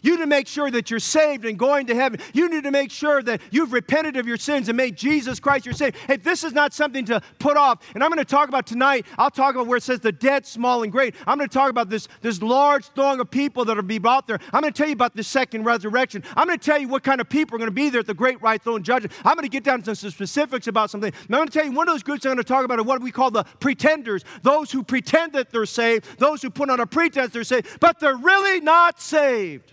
[0.01, 2.19] You need to make sure that you're saved and going to heaven.
[2.33, 5.65] You need to make sure that you've repented of your sins and made Jesus Christ
[5.65, 5.99] your Savior.
[6.07, 7.79] Hey, this is not something to put off.
[7.93, 10.45] And I'm going to talk about tonight, I'll talk about where it says the dead,
[10.45, 11.15] small, and great.
[11.27, 14.27] I'm going to talk about this, this large throng of people that will be out
[14.27, 14.39] there.
[14.53, 16.23] I'm going to tell you about the second resurrection.
[16.35, 18.07] I'm going to tell you what kind of people are going to be there at
[18.07, 19.13] the great white throne judgment.
[19.23, 21.11] I'm going to get down to some specifics about something.
[21.11, 22.79] And I'm going to tell you one of those groups I'm going to talk about
[22.79, 26.69] are what we call the pretenders those who pretend that they're saved, those who put
[26.69, 29.71] on a pretense they're saved, but they're really not saved.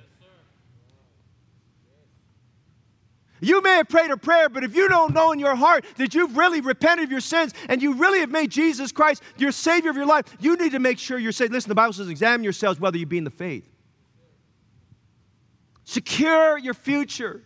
[3.43, 6.15] You may have prayed a prayer, but if you don't know in your heart that
[6.15, 9.91] you've really repented of your sins and you really have made Jesus Christ your Savior
[9.91, 11.53] of your life, you need to make sure you're saved.
[11.53, 13.69] Listen, the Bible says, examine yourselves whether you be in the faith.
[15.83, 17.43] Secure your future.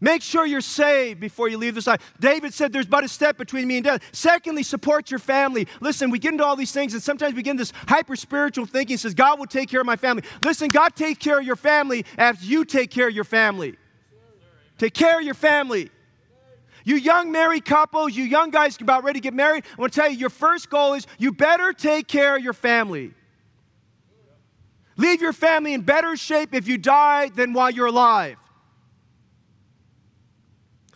[0.00, 2.14] Make sure you're saved before you leave this life.
[2.18, 4.02] David said, There's but a step between me and death.
[4.12, 5.66] Secondly, support your family.
[5.80, 8.64] Listen, we get into all these things, and sometimes we get into this hyper spiritual
[8.64, 8.96] thinking.
[8.96, 10.22] Says, God will take care of my family.
[10.42, 13.76] Listen, God take care of your family as you take care of your family.
[14.78, 15.90] Take care of your family.
[16.84, 20.00] You young married couples, you young guys about ready to get married, I want to
[20.00, 23.12] tell you your first goal is you better take care of your family.
[24.96, 28.38] Leave your family in better shape if you die than while you're alive.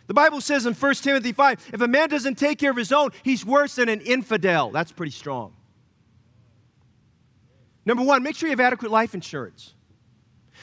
[0.06, 2.92] The Bible says in 1 Timothy 5 if a man doesn't take care of his
[2.92, 4.70] own, he's worse than an infidel.
[4.70, 5.54] That's pretty strong.
[7.84, 9.74] Number one, make sure you have adequate life insurance.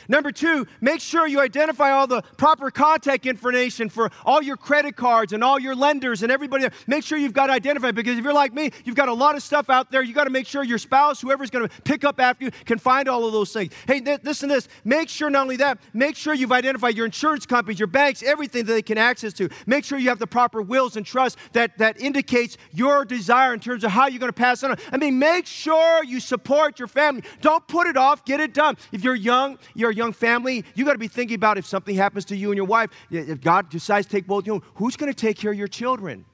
[0.09, 4.95] Number two, make sure you identify all the proper contact information for all your credit
[4.95, 6.67] cards and all your lenders and everybody.
[6.87, 9.43] Make sure you've got identified because if you're like me, you've got a lot of
[9.43, 10.01] stuff out there.
[10.01, 12.79] You got to make sure your spouse, whoever's going to pick up after you, can
[12.79, 13.71] find all of those things.
[13.85, 14.67] Hey, th- this and this.
[14.83, 18.65] Make sure not only that, make sure you've identified your insurance companies, your banks, everything
[18.65, 19.47] that they can access to.
[19.67, 23.59] Make sure you have the proper wills and trust that, that indicates your desire in
[23.59, 24.75] terms of how you're going to pass on.
[24.91, 27.21] I mean, make sure you support your family.
[27.41, 28.25] Don't put it off.
[28.25, 28.75] Get it done.
[28.91, 32.25] If you're young, you're young family, you got to be thinking about if something happens
[32.25, 35.13] to you and your wife, if God decides to take both of you, who's going
[35.13, 36.25] to take care of your children?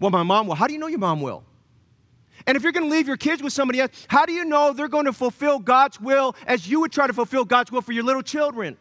[0.00, 0.54] Well, my mom will.
[0.54, 1.44] How do you know your mom will?
[2.46, 4.72] And if you're going to leave your kids with somebody else, how do you know
[4.72, 7.92] they're going to fulfill God's will as you would try to fulfill God's will for
[7.92, 8.78] your little children?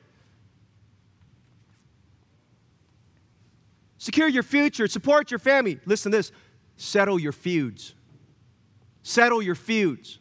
[3.97, 5.77] Secure your future, support your family.
[5.85, 6.31] Listen to this
[6.77, 7.93] settle your feuds.
[9.03, 10.19] Settle your feuds.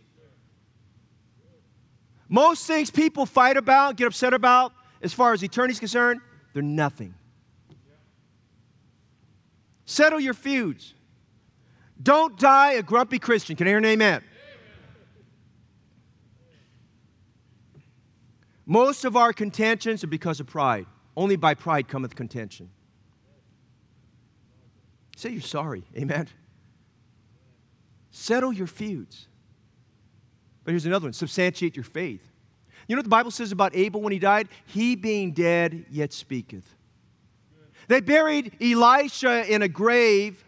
[2.29, 6.21] Most things people fight about, get upset about, as far as eternity is concerned,
[6.53, 7.15] they're nothing.
[9.85, 10.95] Settle your feuds.
[12.03, 13.57] Don't die a grumpy Christian.
[13.57, 14.23] Can I hear an amen?
[18.67, 20.87] Most of our contentions are because of pride.
[21.17, 22.69] Only by pride cometh contention.
[25.17, 25.85] Say you're sorry.
[25.97, 26.29] Amen.
[28.11, 29.28] Settle your feuds.
[30.69, 32.31] But here's another one substantiate your faith.
[32.87, 34.49] You know what the Bible says about Abel when he died?
[34.67, 36.77] He being dead yet speaketh.
[37.87, 40.45] They buried Elisha in a grave,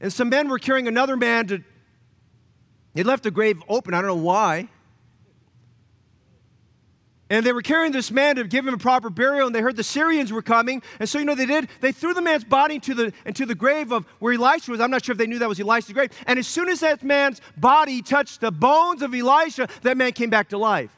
[0.00, 1.62] and some men were carrying another man to.
[2.94, 3.94] They left the grave open.
[3.94, 4.70] I don't know why.
[7.28, 9.76] And they were carrying this man to give him a proper burial, and they heard
[9.76, 10.80] the Syrians were coming.
[11.00, 11.68] And so, you know, they did.
[11.80, 14.80] They threw the man's body into the, into the grave of where Elisha was.
[14.80, 16.10] I'm not sure if they knew that was Elisha's grave.
[16.26, 20.30] And as soon as that man's body touched the bones of Elisha, that man came
[20.30, 20.92] back to life.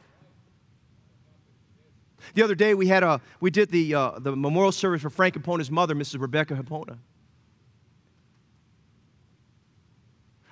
[2.35, 5.35] The other day we had a we did the uh, the memorial service for Frank
[5.35, 6.21] Hapona's mother, Mrs.
[6.21, 6.99] Rebecca Hapona.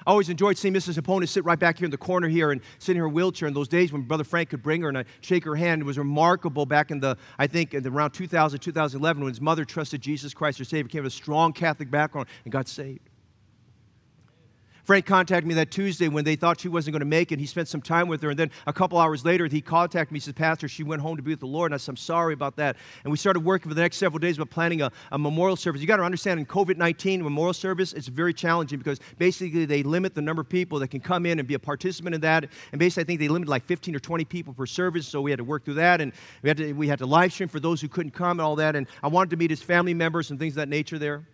[0.07, 1.01] I always enjoyed seeing Mrs.
[1.01, 3.55] Hapona sit right back here in the corner here and sit in her wheelchair in
[3.55, 5.83] those days when Brother Frank could bring her and I shake her hand.
[5.83, 9.41] It was remarkable back in the, I think, in the, around 2000, 2011 when his
[9.41, 13.11] mother trusted Jesus Christ, her Savior, came with a strong Catholic background and got saved.
[14.87, 17.41] Frank contacted me that Tuesday when they thought she wasn't going to make it.
[17.41, 20.19] He spent some time with her, and then a couple hours later, he contacted me.
[20.19, 21.73] He said, Pastor, she went home to be with the Lord.
[21.73, 22.77] And I said, I'm sorry about that.
[23.03, 25.81] And we started working for the next several days about planning a, a memorial service.
[25.81, 29.83] You got to understand, in COVID 19, memorial service, it's very challenging because basically they
[29.83, 32.49] limit the number of people that can come in and be a participant in that.
[32.71, 35.33] And basically, I think they limited like 15 or 20 people per service, so we
[35.33, 36.01] had to work through that.
[36.01, 36.13] And
[36.43, 38.55] we had to, we had to live stream for those who couldn't come and all
[38.55, 38.77] that.
[38.77, 41.25] And I wanted to meet his family members and things of that nature there.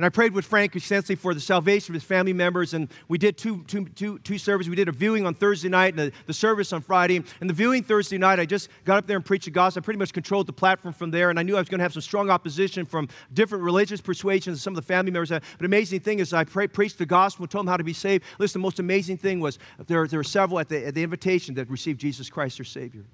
[0.00, 2.72] And I prayed with Frank extensively for the salvation of his family members.
[2.72, 4.70] And we did two, two, two, two services.
[4.70, 7.22] We did a viewing on Thursday night and the, the service on Friday.
[7.42, 9.82] And the viewing Thursday night, I just got up there and preached the gospel.
[9.82, 11.28] I pretty much controlled the platform from there.
[11.28, 14.62] And I knew I was going to have some strong opposition from different religious persuasions
[14.62, 15.28] some of the family members.
[15.28, 17.92] But the amazing thing is, I pray, preached the gospel, told them how to be
[17.92, 18.24] saved.
[18.38, 21.54] Listen, the most amazing thing was there, there were several at the, at the invitation
[21.56, 23.04] that received Jesus Christ, their Savior.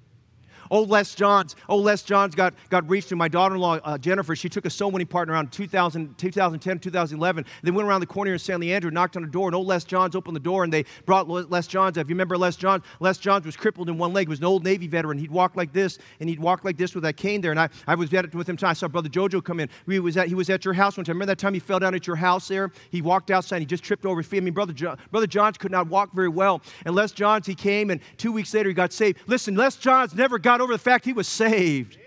[0.71, 4.35] Old Les Johns, old Les Johns got, got reached to my daughter-in-law, uh, Jennifer.
[4.35, 7.45] She took a soul winning partner around 2000, 2010, 2011.
[7.63, 9.83] They went around the corner in San Leandro, knocked on the door, and old Les
[9.83, 11.97] Johns opened the door, and they brought Les Johns.
[11.97, 14.27] If you remember Les Johns, Les Johns was crippled in one leg.
[14.27, 15.17] He was an old Navy veteran.
[15.17, 17.51] He'd walk like this, and he'd walk like this with that cane there.
[17.51, 18.57] And I, I was at it with him.
[18.63, 19.69] I saw Brother Jojo come in.
[19.85, 21.15] We was at, he was at your house one time.
[21.15, 22.71] Remember that time he fell down at your house there?
[22.89, 23.59] He walked outside.
[23.59, 24.37] He just tripped over his feet.
[24.37, 26.61] I mean, Brother, jo- Brother Johns could not walk very well.
[26.85, 29.19] And Les Johns, he came, and two weeks later he got saved.
[29.27, 31.97] Listen, Les Johns never got over the fact he was saved.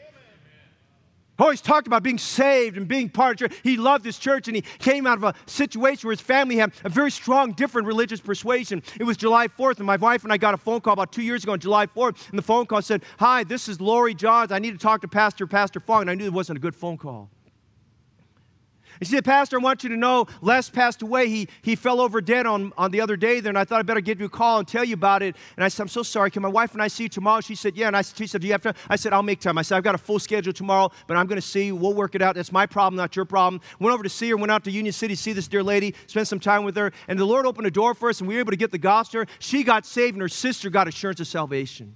[1.38, 3.60] Always talked about being saved and being part of church.
[3.62, 6.72] He loved his church and he came out of a situation where his family had
[6.84, 8.82] a very strong, different religious persuasion.
[8.98, 11.22] It was July 4th, and my wife and I got a phone call about two
[11.22, 14.52] years ago on July 4th, and the phone call said, Hi, this is Lori Johns.
[14.52, 16.02] I need to talk to Pastor, Pastor Fong.
[16.02, 17.30] And I knew it wasn't a good phone call.
[19.02, 21.28] She said, Pastor, I want you to know Les passed away.
[21.28, 23.86] He, he fell over dead on, on the other day there, and I thought I'd
[23.86, 25.36] better give you a call and tell you about it.
[25.56, 26.30] And I said, I'm so sorry.
[26.30, 27.40] Can my wife and I see you tomorrow?
[27.40, 27.86] She said, Yeah.
[27.86, 28.74] And I, she said, Do you have time?
[28.88, 29.56] I said, I'll make time.
[29.56, 31.76] I said, I've got a full schedule tomorrow, but I'm going to see you.
[31.76, 32.34] We'll work it out.
[32.34, 33.62] That's my problem, not your problem.
[33.78, 36.26] Went over to see her, went out to Union City see this dear lady, spent
[36.28, 38.40] some time with her, and the Lord opened a door for us, and we were
[38.40, 39.24] able to get the gospel.
[39.38, 41.94] She got saved, and her sister got assurance of salvation.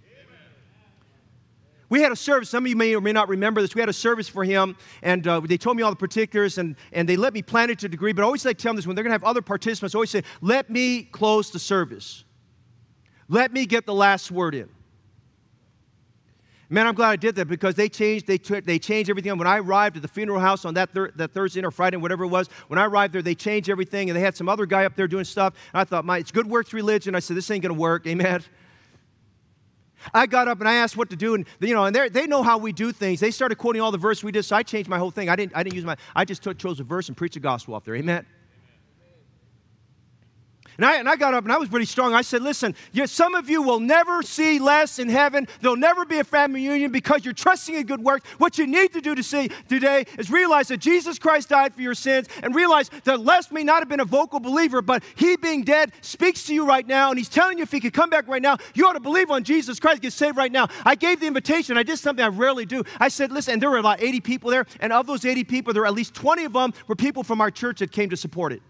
[1.95, 3.76] We had a service, some of you may or may not remember this.
[3.76, 6.74] We had a service for him, and uh, they told me all the particulars, and,
[6.92, 8.12] and they let me plan it to a degree.
[8.12, 9.99] But I always like tell them this when they're going to have other participants, I
[9.99, 12.24] always say, let me close the service.
[13.28, 14.68] Let me get the last word in.
[16.68, 19.38] Man, I'm glad I did that because they changed, they, t- they changed everything.
[19.38, 22.24] When I arrived at the funeral house on that, thir- that Thursday or Friday, whatever
[22.24, 24.84] it was, when I arrived there, they changed everything, and they had some other guy
[24.84, 25.55] up there doing stuff.
[25.72, 27.14] And I thought, my, it's good works religion.
[27.14, 28.05] I said, this ain't going to work.
[28.09, 28.42] Amen.
[30.12, 32.42] I got up and I asked what to do, and you know, and they know
[32.42, 33.20] how we do things.
[33.20, 35.28] They started quoting all the verse we did, so I changed my whole thing.
[35.28, 37.40] I didn't, I didn't use my, I just took, chose a verse and preached the
[37.40, 37.96] gospel off there.
[37.96, 38.26] Amen.
[40.76, 42.14] And I, and I got up and I was pretty strong.
[42.14, 42.74] I said, Listen,
[43.06, 45.46] some of you will never see Les in heaven.
[45.60, 48.28] There'll never be a family reunion because you're trusting in good works.
[48.38, 51.80] What you need to do to see today is realize that Jesus Christ died for
[51.80, 55.36] your sins and realize that Les may not have been a vocal believer, but he
[55.36, 57.10] being dead speaks to you right now.
[57.10, 59.30] And he's telling you if he could come back right now, you ought to believe
[59.30, 60.68] on Jesus Christ, get saved right now.
[60.84, 61.78] I gave the invitation.
[61.78, 62.84] I did something I rarely do.
[63.00, 64.66] I said, Listen, and there were about 80 people there.
[64.80, 67.40] And of those 80 people, there were at least 20 of them were people from
[67.40, 68.62] our church that came to support it.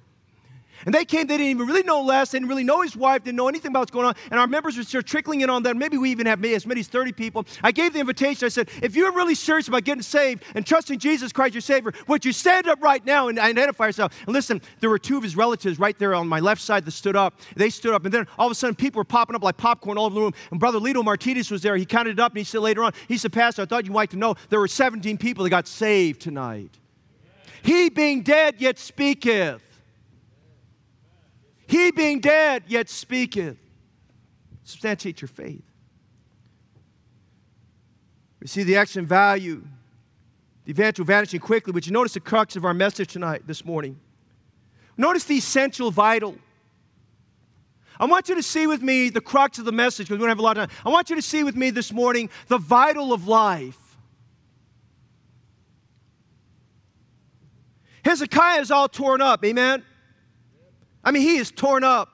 [0.84, 3.24] And they came, they didn't even really know Les, they didn't really know his wife,
[3.24, 4.14] didn't know anything about what's going on.
[4.30, 5.78] And our members were still trickling in on them.
[5.78, 7.46] Maybe we even have as many as 30 people.
[7.62, 8.44] I gave the invitation.
[8.44, 11.92] I said, if you're really serious about getting saved and trusting Jesus Christ, your Savior,
[12.08, 14.12] would you stand up right now and identify yourself?
[14.26, 16.90] And listen, there were two of his relatives right there on my left side that
[16.92, 17.40] stood up.
[17.56, 18.04] They stood up.
[18.04, 20.20] And then all of a sudden, people were popping up like popcorn all over the
[20.20, 20.34] room.
[20.50, 21.76] And Brother Lito Martinez was there.
[21.76, 23.94] He counted it up and he said later on, he said, Pastor, I thought you'd
[23.94, 26.78] like to know there were 17 people that got saved tonight.
[27.62, 29.62] He being dead yet speaketh.
[31.74, 33.56] He being dead, yet speaketh.
[34.62, 35.64] Substantiate your faith.
[38.40, 39.66] We see the action value,
[40.66, 43.98] the evangel vanishing quickly, but you notice the crux of our message tonight, this morning.
[44.96, 46.36] Notice the essential vital.
[47.98, 50.28] I want you to see with me the crux of the message because we don't
[50.28, 50.78] have a lot of time.
[50.86, 53.96] I want you to see with me this morning the vital of life.
[58.04, 59.82] Hezekiah is all torn up, amen?
[61.04, 62.10] I mean, he is torn up.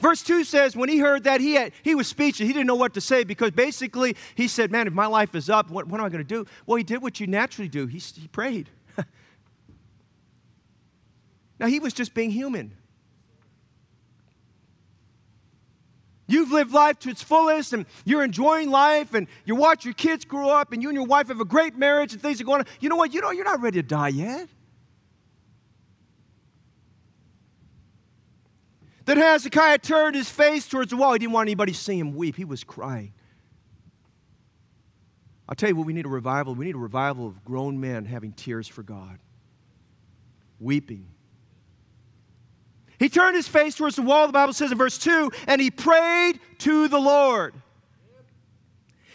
[0.00, 2.46] Verse 2 says, when he heard that, he, had, he was speechless.
[2.46, 5.50] He didn't know what to say because basically he said, Man, if my life is
[5.50, 6.46] up, what, what am I going to do?
[6.66, 7.86] Well, he did what you naturally do.
[7.86, 8.70] He, he prayed.
[11.58, 12.72] now, he was just being human.
[16.26, 20.24] You've lived life to its fullest and you're enjoying life and you watch your kids
[20.24, 22.60] grow up and you and your wife have a great marriage and things are going
[22.60, 22.66] on.
[22.78, 23.12] You know what?
[23.12, 24.48] You know, you're not ready to die yet.
[29.10, 31.14] Then Hezekiah turned his face towards the wall.
[31.14, 32.36] He didn't want anybody to see him weep.
[32.36, 33.12] He was crying.
[35.48, 36.54] I'll tell you what, we need a revival.
[36.54, 39.18] We need a revival of grown men having tears for God,
[40.60, 41.08] weeping.
[43.00, 45.72] He turned his face towards the wall, the Bible says in verse 2, and he
[45.72, 47.52] prayed to the Lord.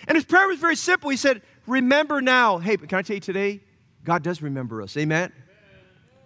[0.10, 1.10] And his prayer was very simple.
[1.10, 2.58] He said, Remember now.
[2.58, 3.62] Hey, can I tell you today?
[4.04, 4.98] God does remember us.
[4.98, 5.32] Amen?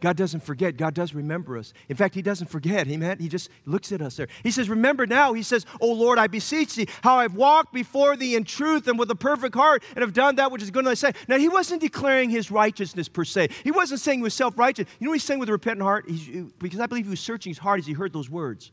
[0.02, 0.78] God doesn't forget.
[0.78, 1.74] God does remember us.
[1.90, 2.88] In fact, He doesn't forget.
[2.88, 3.20] Amen.
[3.20, 4.28] He just looks at us there.
[4.44, 8.16] He says, Remember now, He says, Oh Lord, I beseech thee, how I've walked before
[8.16, 10.80] thee in truth and with a perfect heart and have done that which is good
[10.80, 11.16] in thy sight.
[11.28, 13.50] Now, He wasn't declaring His righteousness per se.
[13.64, 14.88] He wasn't saying He was self righteous.
[15.00, 16.06] You know what He's saying with a repentant heart?
[16.08, 18.72] He's, because I believe He was searching His heart as He heard those words.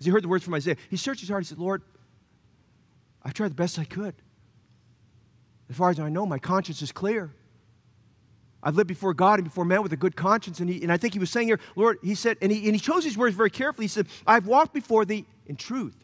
[0.00, 0.76] As He heard the words from Isaiah.
[0.90, 1.42] He searched His heart.
[1.42, 1.82] He said, Lord,
[3.22, 4.14] I've tried the best I could.
[5.68, 7.34] As far as I know, my conscience is clear.
[8.68, 10.60] I've lived before God and before man with a good conscience.
[10.60, 12.74] And, he, and I think he was saying here, Lord, he said, and he, and
[12.74, 13.84] he chose his words very carefully.
[13.84, 15.96] He said, I've walked before thee in truth.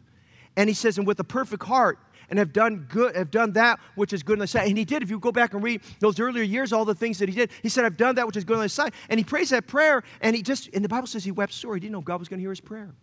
[0.57, 3.79] And he says, and with a perfect heart, and have done good, have done that
[3.93, 4.67] which is good in the sight.
[4.67, 5.03] And he did.
[5.03, 7.51] If you go back and read those earlier years, all the things that he did,
[7.61, 8.95] he said, I've done that which is good in the sight.
[9.09, 11.75] And he prays that prayer, and he just, and the Bible says he wept sore.
[11.75, 12.85] He didn't know God was going to hear his prayer.
[12.85, 12.95] And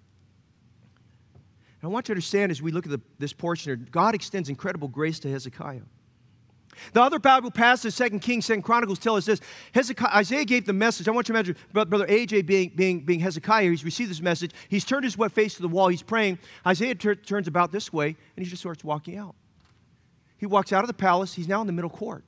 [1.85, 4.49] I want you to understand as we look at the, this portion here, God extends
[4.49, 5.83] incredible grace to Hezekiah.
[6.93, 9.41] The other Bible passages, Second Kings, Second Chronicles, tell us this.
[9.75, 11.09] Hezekiah, Isaiah gave the message.
[11.09, 13.71] I want you to imagine Brother AJ being, being, being Hezekiah.
[13.71, 14.53] He's received this message.
[14.69, 15.89] He's turned his wet face to the wall.
[15.89, 16.39] He's praying.
[16.67, 19.35] Isaiah tur- turns about this way, and he just starts walking out.
[20.39, 21.35] He walks out of the palace.
[21.35, 22.25] He's now in the middle court.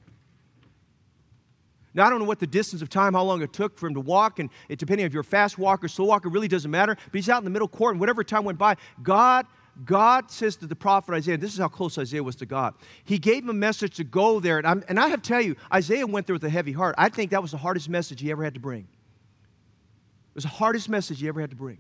[1.95, 3.95] Now, I don't know what the distance of time, how long it took for him
[3.95, 6.97] to walk, and it, depending if you're a fast walker, slow walker, really doesn't matter.
[6.97, 9.47] But he's out in the middle court, and whatever time went by, God
[9.85, 12.75] God says to the prophet Isaiah, this is how close Isaiah was to God.
[13.05, 14.59] He gave him a message to go there.
[14.59, 16.95] And, I'm, and I have to tell you, Isaiah went there with a heavy heart.
[16.97, 18.83] I think that was the hardest message he ever had to bring.
[18.83, 21.79] It was the hardest message he ever had to bring.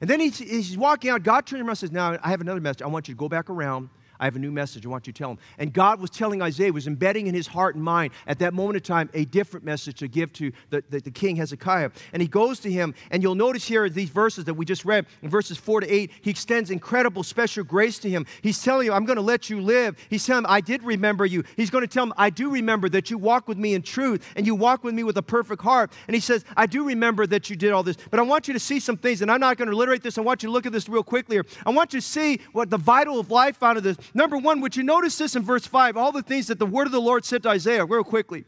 [0.00, 1.22] And then he's, he's walking out.
[1.22, 2.82] God turns around and says, Now, I have another message.
[2.82, 3.90] I want you to go back around
[4.20, 4.86] I have a new message.
[4.86, 5.38] I want you to tell him.
[5.58, 8.76] And God was telling Isaiah, was embedding in his heart and mind at that moment
[8.76, 11.90] of time a different message to give to the, the, the king Hezekiah.
[12.12, 15.06] And he goes to him, and you'll notice here these verses that we just read,
[15.22, 18.26] in verses 4 to 8, he extends incredible special grace to him.
[18.42, 19.96] He's telling him, I'm going to let you live.
[20.10, 21.42] He's telling him, I did remember you.
[21.56, 24.26] He's going to tell him, I do remember that you walk with me in truth
[24.36, 25.92] and you walk with me with a perfect heart.
[26.06, 27.96] And he says, I do remember that you did all this.
[28.10, 30.18] But I want you to see some things, and I'm not going to alliterate this.
[30.18, 31.46] I want you to look at this real quickly here.
[31.64, 33.96] I want you to see what the vital of life out of this.
[34.14, 35.96] Number one, would you notice this in verse 5?
[35.96, 38.44] All the things that the word of the Lord said to Isaiah, real quickly.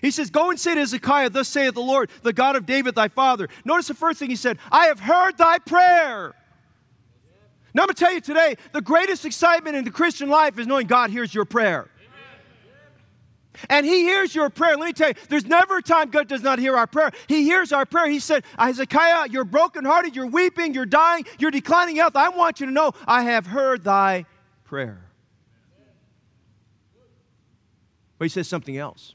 [0.00, 2.94] He says, Go and say to Hezekiah, Thus saith the Lord, the God of David
[2.94, 3.48] thy father.
[3.64, 6.34] Notice the first thing he said, I have heard thy prayer.
[7.72, 10.66] Now I'm going to tell you today, the greatest excitement in the Christian life is
[10.66, 11.90] knowing God hears your prayer.
[13.68, 14.76] And he hears your prayer.
[14.76, 17.12] Let me tell you, there's never a time God does not hear our prayer.
[17.28, 18.08] He hears our prayer.
[18.08, 22.16] He said, Hezekiah, you're brokenhearted, you're weeping, you're dying, you're declining health.
[22.16, 24.26] I want you to know I have heard thy
[24.64, 25.06] prayer.
[28.18, 29.14] But he says something else.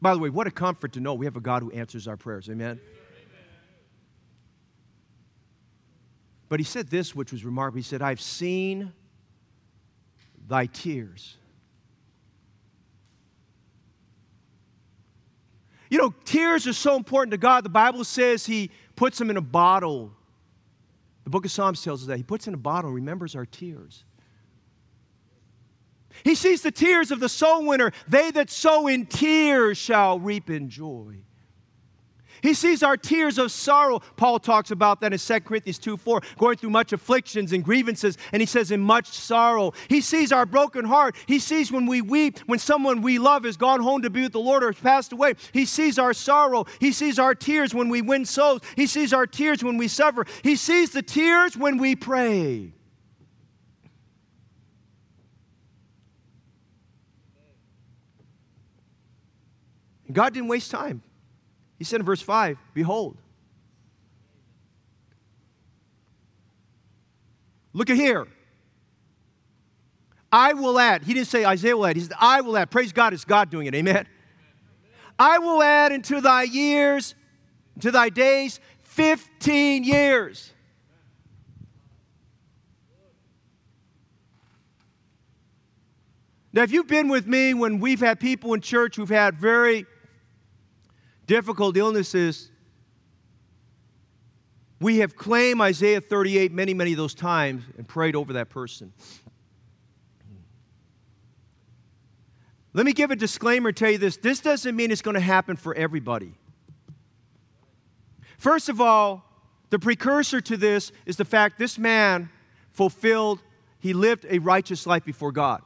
[0.00, 2.16] By the way, what a comfort to know we have a God who answers our
[2.16, 2.48] prayers.
[2.50, 2.80] Amen?
[6.48, 7.78] But he said this, which was remarkable.
[7.78, 8.92] He said, I've seen
[10.48, 11.36] thy tears.
[15.88, 17.64] You know, tears are so important to God.
[17.64, 20.10] The Bible says he puts them in a bottle.
[21.24, 22.16] The book of Psalms tells us that.
[22.16, 24.04] He puts in a bottle, and remembers our tears.
[26.24, 27.92] He sees the tears of the soul winner.
[28.08, 31.22] They that sow in tears shall reap in joy.
[32.42, 34.00] He sees our tears of sorrow.
[34.16, 38.18] Paul talks about that in 2 Corinthians 2 4, going through much afflictions and grievances,
[38.32, 39.72] and he says, in much sorrow.
[39.88, 41.14] He sees our broken heart.
[41.26, 44.32] He sees when we weep, when someone we love has gone home to be with
[44.32, 45.34] the Lord or has passed away.
[45.52, 46.66] He sees our sorrow.
[46.80, 48.60] He sees our tears when we win souls.
[48.76, 50.26] He sees our tears when we suffer.
[50.42, 52.72] He sees the tears when we pray.
[60.12, 61.02] God didn't waste time.
[61.78, 63.16] He said in verse 5 Behold,
[67.72, 68.26] look at here.
[70.30, 71.02] I will add.
[71.02, 71.96] He didn't say Isaiah will add.
[71.96, 72.70] He said, I will add.
[72.70, 73.74] Praise God, it's God doing it.
[73.74, 74.06] Amen.
[75.18, 77.14] I will add into thy years,
[77.80, 80.52] to thy days, 15 years.
[86.54, 89.86] Now, if you've been with me when we've had people in church who've had very
[91.26, 92.50] difficult illnesses,
[94.80, 98.92] we have claimed Isaiah 38 many, many of those times and prayed over that person.
[102.74, 105.20] Let me give a disclaimer and tell you this this doesn't mean it's going to
[105.20, 106.34] happen for everybody.
[108.38, 109.24] First of all,
[109.70, 112.30] the precursor to this is the fact this man
[112.72, 113.40] fulfilled,
[113.78, 115.62] he lived a righteous life before God.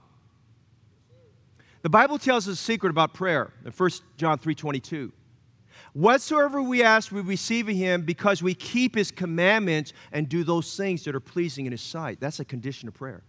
[1.83, 5.13] The Bible tells us a secret about prayer in 1 John 3:22.
[5.97, 10.77] Whatsoever we ask, we receive of him because we keep his commandments and do those
[10.77, 12.21] things that are pleasing in his sight.
[12.21, 13.23] That's a condition of prayer.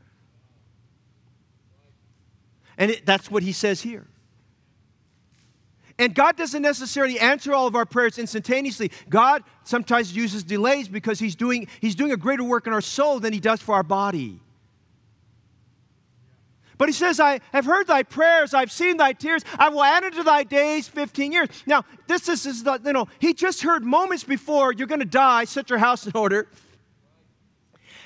[2.78, 4.06] And it, that's what he says here.
[5.98, 8.92] And God doesn't necessarily answer all of our prayers instantaneously.
[9.08, 13.22] God sometimes uses delays because he's doing, he's doing a greater work in our soul
[13.22, 14.42] than he does for our body.
[16.78, 20.04] But he says, I have heard thy prayers, I've seen thy tears, I will add
[20.04, 21.50] unto thy days 15 years.
[21.66, 25.06] Now, this is, is the, you know, he just heard moments before you're going to
[25.06, 26.48] die, set your house in order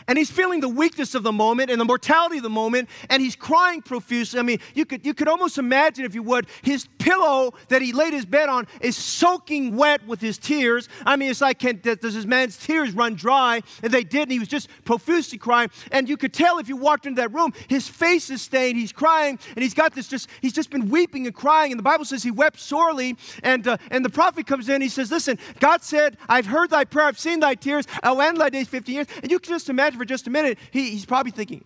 [0.08, 3.22] and he's feeling the weakness of the moment and the mortality of the moment, and
[3.22, 4.40] he's crying profusely.
[4.40, 7.94] I mean, you could, you could almost imagine, if you would, his pillow that he
[7.94, 10.88] laid his bed on is soaking wet with his tears.
[11.06, 13.62] I mean, it's like, can, does this man's tears run dry?
[13.84, 15.70] And they did, and he was just profusely crying.
[15.92, 18.92] And you could tell if you walked into that room, his face is stained, he's
[18.92, 21.72] crying, and he's got this just, he's just been weeping and crying.
[21.72, 23.18] And the Bible says he wept sorely.
[23.44, 26.86] And, uh, and the prophet comes in, he says, Listen, God said, I've heard thy
[26.86, 29.08] prayer, I've seen thy tears, I'll end thy days 50 years.
[29.22, 31.64] And you can just imagine for just a minute, he, he's probably thinking,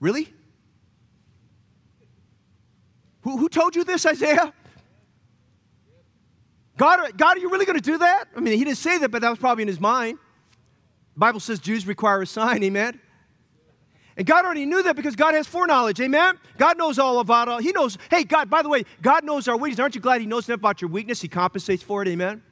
[0.00, 0.32] Really?
[3.22, 4.52] Who, who told you this, Isaiah?
[6.78, 8.24] God, God, are you really going to do that?
[8.34, 10.18] I mean, he didn't say that, but that was probably in his mind.
[11.14, 12.98] The Bible says Jews require a sign, amen?
[14.16, 16.38] And God already knew that because God has foreknowledge, amen?
[16.56, 17.62] God knows all about it.
[17.62, 19.78] He knows, hey, God, by the way, God knows our weakness.
[19.78, 21.20] Aren't you glad He knows enough about your weakness?
[21.20, 22.42] He compensates for it, amen?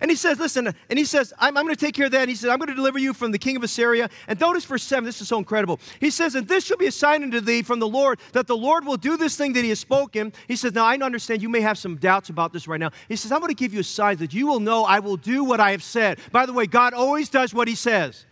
[0.00, 2.22] And he says, listen, and he says, I'm, I'm going to take care of that.
[2.22, 4.08] And he says, I'm going to deliver you from the king of Assyria.
[4.26, 5.80] And notice verse 7, this is so incredible.
[6.00, 8.56] He says, and this shall be a sign unto thee from the Lord, that the
[8.56, 10.32] Lord will do this thing that he has spoken.
[10.46, 12.90] He says, now I understand you may have some doubts about this right now.
[13.08, 15.16] He says, I'm going to give you a sign that you will know I will
[15.16, 16.18] do what I have said.
[16.32, 18.24] By the way, God always does what he says.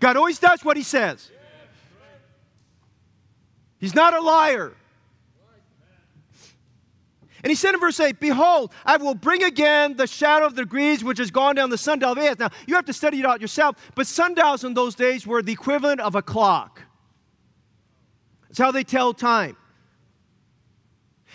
[0.00, 1.30] God always does what he says.
[3.78, 4.74] He's not a liar.
[7.42, 10.62] And he said in verse 8, Behold, I will bring again the shadow of the
[10.62, 12.38] degrees which has gone down the sundial of Ahaz.
[12.38, 15.52] Now, you have to study it out yourself, but sundials in those days were the
[15.52, 16.82] equivalent of a clock.
[18.48, 19.56] It's how they tell time.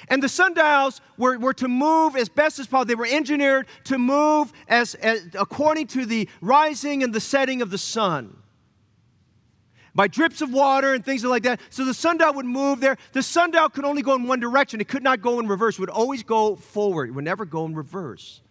[0.07, 2.85] And the sundials were, were to move as best as possible.
[2.85, 7.69] They were engineered to move as, as according to the rising and the setting of
[7.69, 8.37] the sun
[9.97, 11.59] by drips of water and things like that.
[11.71, 12.97] So the sundial would move there.
[13.13, 15.81] The sundial could only go in one direction, it could not go in reverse, it
[15.81, 18.41] would always go forward, it would never go in reverse.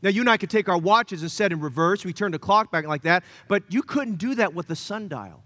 [0.00, 2.04] Now, you and I could take our watches and set in reverse.
[2.04, 5.42] We turn the clock back like that, but you couldn't do that with the sundial.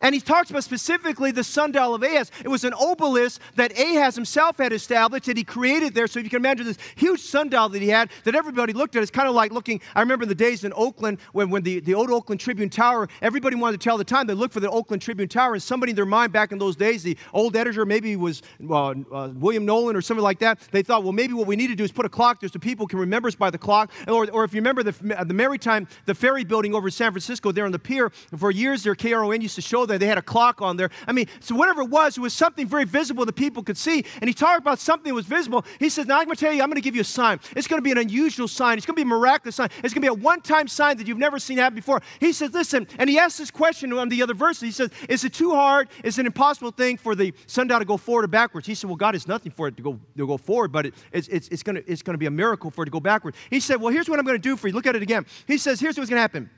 [0.00, 2.30] And he talks about specifically the sundial of Ahaz.
[2.44, 6.06] It was an obelisk that Ahaz himself had established that he created there.
[6.06, 9.02] So if you can imagine this huge sundial that he had that everybody looked at,
[9.02, 9.80] it's kind of like looking.
[9.94, 13.56] I remember the days in Oakland when, when the, the old Oakland Tribune Tower, everybody
[13.56, 14.26] wanted to tell the time.
[14.26, 16.76] They looked for the Oakland Tribune Tower, and somebody in their mind back in those
[16.76, 20.82] days, the old editor, maybe was uh, uh, William Knowland or something like that, they
[20.82, 22.86] thought, well, maybe what we need to do is put a clock there so people
[22.86, 23.90] can remember us by the clock.
[24.08, 27.52] Or, or if you remember the, the Maritime, the ferry building over in San Francisco
[27.52, 29.98] there on the pier, for years there, KRON used to show there.
[29.98, 30.90] They had a clock on there.
[31.06, 34.04] I mean, so whatever it was, it was something very visible that people could see.
[34.20, 35.64] And he talked about something that was visible.
[35.78, 37.40] He says, Now I'm going to tell you, I'm going to give you a sign.
[37.54, 38.78] It's going to be an unusual sign.
[38.78, 39.68] It's going to be a miraculous sign.
[39.82, 42.00] It's going to be a one time sign that you've never seen happen before.
[42.20, 44.60] He says, Listen, and he asked this question on the other verse.
[44.60, 45.88] He says, Is it too hard?
[46.04, 48.66] Is it an impossible thing for the sundial to go forward or backwards?
[48.66, 50.94] He said, Well, God has nothing for it to go, to go forward, but it,
[51.12, 53.00] it's, it's, it's going to, it's going to be a miracle for it to go
[53.00, 53.34] backward.
[53.50, 54.74] He said, Well, here's what I'm going to do for you.
[54.74, 55.26] Look at it again.
[55.46, 56.50] He says, Here's what's going to happen.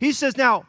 [0.00, 0.66] He says, Now,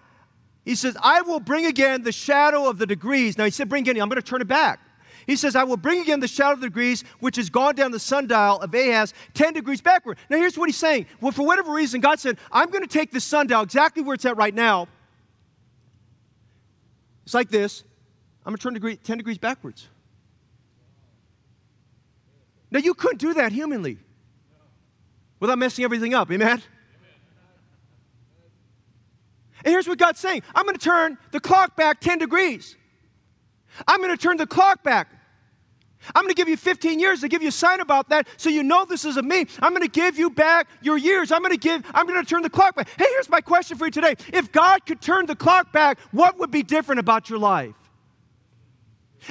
[0.65, 3.37] he says, I will bring again the shadow of the degrees.
[3.37, 4.79] Now, he said, Bring again, I'm going to turn it back.
[5.27, 7.91] He says, I will bring again the shadow of the degrees, which has gone down
[7.91, 10.17] the sundial of Ahaz 10 degrees backward.
[10.29, 11.05] Now, here's what he's saying.
[11.21, 14.25] Well, for whatever reason, God said, I'm going to take the sundial exactly where it's
[14.25, 14.87] at right now.
[17.25, 17.83] It's like this.
[18.45, 19.87] I'm going to turn degree, 10 degrees backwards.
[22.69, 23.99] Now, you couldn't do that humanly
[25.39, 26.31] without messing everything up.
[26.31, 26.61] Amen?
[29.63, 32.75] And here's what God's saying I'm going to turn the clock back 10 degrees.
[33.87, 35.09] I'm going to turn the clock back.
[36.13, 38.49] I'm going to give you 15 years to give you a sign about that so
[38.49, 39.45] you know this is of me.
[39.61, 41.31] I'm going to give you back your years.
[41.31, 42.89] I'm going to give, I'm going to turn the clock back.
[42.97, 44.15] Hey, here's my question for you today.
[44.33, 47.73] If God could turn the clock back, what would be different about your life?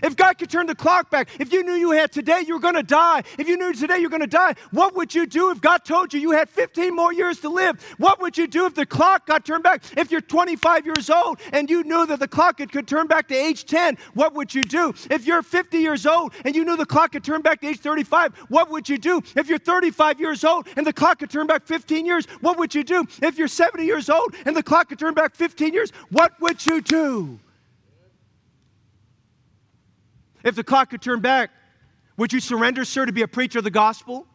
[0.03, 2.61] If God could turn the clock back, if you knew you had today, you were
[2.61, 3.23] going to die.
[3.39, 6.13] If you knew today you're going to die, what would you do if God told
[6.13, 7.83] you you had 15 more years to live?
[7.99, 9.83] What would you do if the clock got turned back?
[9.97, 13.35] If you're 25 years old and you knew that the clock could turn back to
[13.35, 14.95] age 10, what would you do?
[15.11, 17.81] If you're 50 years old and you knew the clock could turn back to age
[17.81, 19.23] 35, what would you do?
[19.37, 22.75] If you're 35 years old and the clock could turn back 15 years, what would
[22.75, 23.05] you do?
[23.23, 26.65] If you're 70 years old and the clock could turn back 15 years, what would
[26.65, 27.39] you do?
[30.45, 31.51] If the clock could turn back,
[32.17, 34.27] would you surrender, sir, to be a preacher of the gospel?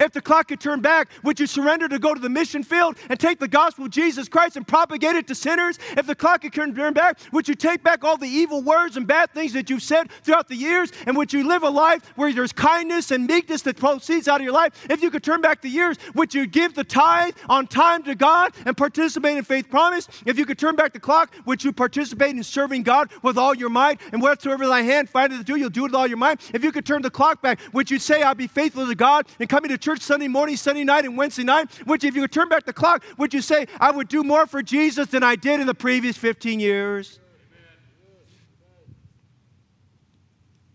[0.00, 2.96] If the clock could turn back, would you surrender to go to the mission field
[3.08, 5.78] and take the gospel of Jesus Christ and propagate it to sinners?
[5.96, 9.06] If the clock could turn back, would you take back all the evil words and
[9.06, 10.92] bad things that you've said throughout the years?
[11.06, 14.44] And would you live a life where there's kindness and meekness that proceeds out of
[14.44, 14.86] your life?
[14.90, 18.14] If you could turn back the years, would you give the tithe on time to
[18.14, 20.08] God and participate in faith promise?
[20.24, 23.54] If you could turn back the clock, would you participate in serving God with all
[23.54, 24.00] your might?
[24.12, 26.40] And whatsoever thy hand findeth to do, you'll do it with all your might.
[26.54, 29.26] If you could turn the clock back, would you say, I'll be faithful to God
[29.38, 31.70] and coming to church Sunday morning, Sunday night, and Wednesday night?
[31.86, 34.46] Which, if you could turn back the clock, would you say, I would do more
[34.46, 37.20] for Jesus than I did in the previous 15 years?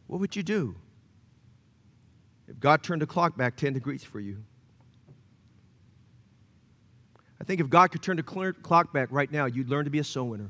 [0.08, 0.76] What would you do
[2.47, 4.43] if God turned the clock back 10 degrees for you?
[7.39, 9.99] I think if God could turn the clock back right now, you'd learn to be
[9.99, 10.49] a soul winner.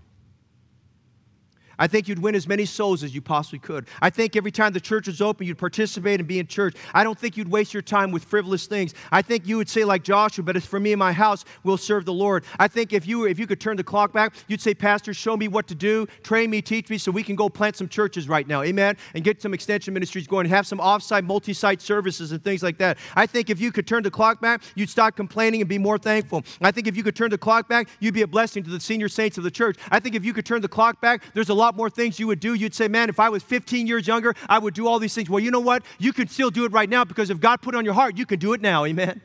[1.81, 3.87] I think you'd win as many souls as you possibly could.
[4.03, 6.75] I think every time the church is open, you'd participate and be in church.
[6.93, 8.93] I don't think you'd waste your time with frivolous things.
[9.11, 11.77] I think you would say, like Joshua, but it's for me and my house, we'll
[11.77, 12.43] serve the Lord.
[12.59, 15.35] I think if you, if you could turn the clock back, you'd say, Pastor, show
[15.35, 18.29] me what to do, train me, teach me, so we can go plant some churches
[18.29, 18.61] right now.
[18.61, 18.95] Amen?
[19.15, 22.99] And get some extension ministries going, have some off-site, multi-site services and things like that.
[23.15, 25.97] I think if you could turn the clock back, you'd stop complaining and be more
[25.97, 26.43] thankful.
[26.61, 28.79] I think if you could turn the clock back, you'd be a blessing to the
[28.79, 29.77] senior saints of the church.
[29.89, 32.19] I think if you could turn the clock back, there's a lot lot more things
[32.19, 32.53] you would do.
[32.53, 35.29] You'd say, man, if I was 15 years younger, I would do all these things.
[35.29, 35.83] Well, you know what?
[35.99, 38.17] You can still do it right now because if God put it on your heart,
[38.17, 38.83] you can do it now.
[38.85, 39.21] Amen.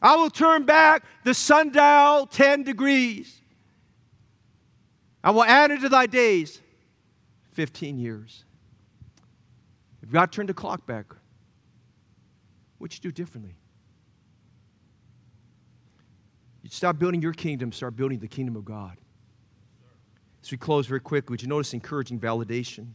[0.00, 3.40] I will turn back the sundial 10 degrees.
[5.24, 6.60] I will add into thy days
[7.54, 8.44] 15 years.
[10.04, 11.06] If God turned the clock back,
[12.78, 13.57] what'd you do differently?
[16.68, 18.98] You stop building your kingdom, start building the kingdom of God.
[20.42, 22.88] As we close very quickly, would you notice encouraging validation?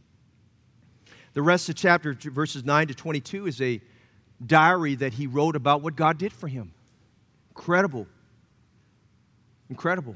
[1.32, 3.80] The rest of chapter, verses 9 to 22, is a
[4.46, 6.72] diary that he wrote about what God did for him.
[7.50, 8.06] Incredible.
[9.68, 10.14] Incredible.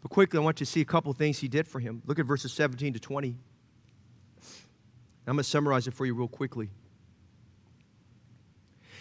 [0.00, 2.00] But quickly, I want you to see a couple things he did for him.
[2.06, 3.28] Look at verses 17 to 20.
[3.28, 3.36] I'm
[5.26, 6.70] going to summarize it for you real quickly.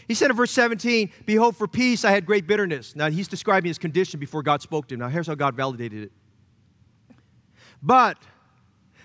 [0.08, 2.96] He said in verse 17, Behold, for peace I had great bitterness.
[2.96, 5.02] Now he's describing his condition before God spoke to him.
[5.02, 6.12] Now here's how God validated it.
[7.84, 8.18] But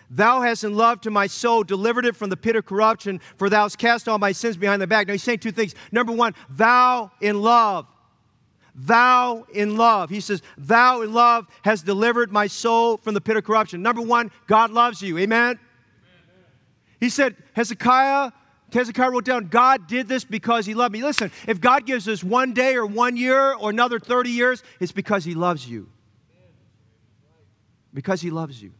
[0.08, 3.50] thou hast in love to my soul delivered it from the pit of corruption, for
[3.50, 5.08] thou hast cast all my sins behind thy back.
[5.08, 5.74] Now he's saying two things.
[5.90, 7.86] Number one, thou in love.
[8.74, 10.08] Thou in love.
[10.08, 13.82] He says, Thou in love has delivered my soul from the pit of corruption.
[13.82, 15.18] Number one, God loves you.
[15.18, 15.40] Amen?
[15.40, 15.58] Amen.
[16.98, 18.30] He said, Hezekiah,
[18.72, 21.02] Hezekiah wrote down, God did this because he loved me.
[21.02, 24.92] Listen, if God gives us one day or one year or another 30 years, it's
[24.92, 25.88] because he loves you.
[27.94, 28.72] Because he loves you.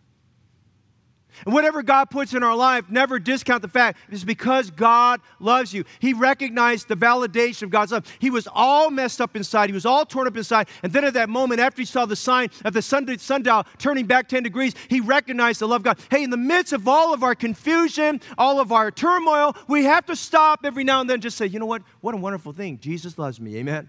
[1.44, 5.72] And whatever God puts in our life, never discount the fact it's because God loves
[5.72, 5.84] you.
[5.98, 8.06] He recognized the validation of God's love.
[8.18, 9.68] He was all messed up inside.
[9.68, 10.68] He was all torn up inside.
[10.82, 14.28] And then at that moment, after he saw the sign of the sundial turning back
[14.28, 15.98] 10 degrees, he recognized the love of God.
[16.10, 20.06] Hey, in the midst of all of our confusion, all of our turmoil, we have
[20.06, 21.82] to stop every now and then and just say, you know what?
[22.00, 22.78] What a wonderful thing.
[22.78, 23.56] Jesus loves me.
[23.56, 23.88] Amen.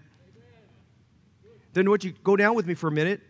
[1.72, 3.20] Then would you go down with me for a minute?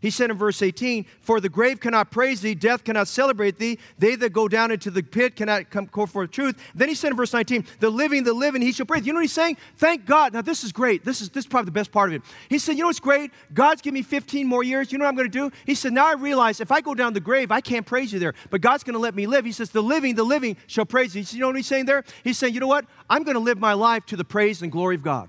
[0.00, 3.78] He said in verse 18, For the grave cannot praise thee, death cannot celebrate thee,
[3.98, 6.56] they that go down into the pit cannot come forth truth.
[6.74, 9.06] Then he said in verse 19, The living, the living, he shall praise.
[9.06, 9.56] You know what he's saying?
[9.76, 10.32] Thank God.
[10.32, 11.04] Now, this is great.
[11.04, 12.22] This is, this is probably the best part of it.
[12.48, 13.32] He said, You know what's great?
[13.52, 14.92] God's given me 15 more years.
[14.92, 15.50] You know what I'm going to do?
[15.66, 18.18] He said, Now I realize if I go down the grave, I can't praise you
[18.18, 19.44] there, but God's going to let me live.
[19.44, 21.22] He says, The living, the living shall praise you.
[21.28, 22.04] You know what he's saying there?
[22.22, 22.84] He's saying, You know what?
[23.10, 25.28] I'm going to live my life to the praise and glory of God.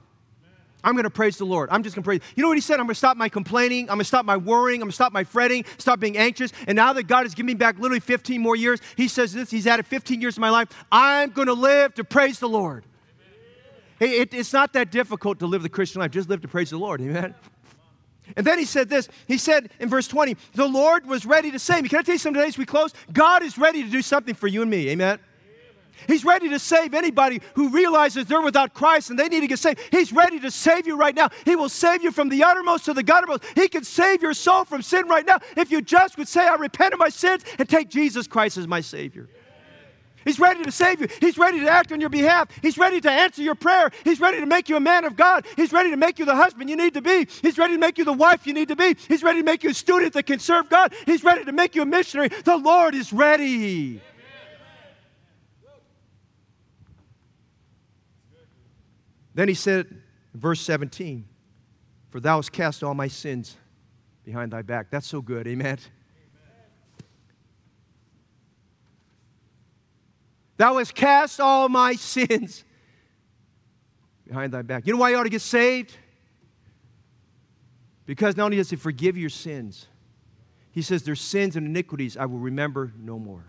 [0.84, 1.70] I'm going to praise the Lord.
[1.72, 2.22] I'm just going to praise.
[2.36, 2.76] You know what he said?
[2.76, 3.84] I'm going to stop my complaining.
[3.90, 4.82] I'm going to stop my worrying.
[4.82, 6.54] I'm going to stop my fretting, stop being anxious.
[6.68, 9.52] And now that God has given me back literally 15 more years, he says this.
[9.52, 10.70] He's added 15 years to my life.
[10.92, 12.86] I'm going to live to praise the Lord.
[14.00, 16.12] Hey, it, it's not that difficult to live the Christian life.
[16.12, 17.02] Just live to praise the Lord.
[17.02, 17.36] Amen.
[18.38, 19.10] And then he said this.
[19.28, 21.90] He said in verse 20, the Lord was ready to save me.
[21.90, 22.94] Can I tell you something today as we close?
[23.12, 24.90] God is ready to do something for you and me.
[24.90, 25.20] Amen.
[26.08, 29.60] He's ready to save anybody who realizes they're without Christ and they need to get
[29.60, 29.80] saved.
[29.92, 31.30] He's ready to save you right now.
[31.46, 33.44] He will save you from the uttermost to the guttermost.
[33.56, 36.56] He can save your soul from sin right now if you just would say, I
[36.56, 39.28] repent of my sins and take Jesus Christ as my Savior.
[40.26, 41.08] He's ready to save you.
[41.20, 42.50] He's ready to act on your behalf.
[42.62, 43.90] He's ready to answer your prayer.
[44.04, 45.46] He's ready to make you a man of God.
[45.56, 47.28] He's ready to make you the husband you need to be.
[47.42, 48.96] He's ready to make you the wife you need to be.
[49.08, 50.94] He's ready to make you a student that can serve God.
[51.06, 52.30] He's ready to make you a missionary.
[52.44, 54.02] The Lord is ready.
[59.34, 60.02] Then he said,
[60.34, 61.26] verse 17,
[62.10, 63.56] For thou hast cast all my sins
[64.24, 64.88] behind thy back.
[64.90, 65.48] That's so good.
[65.48, 65.78] Amen.
[70.58, 72.66] Thou hast cast all my sins
[74.28, 74.86] behind thy back.
[74.86, 75.96] You know why you ought to get saved?
[78.06, 79.88] Because not only does he forgive your sins,
[80.72, 83.46] he says, Their sins and iniquities I will remember no more.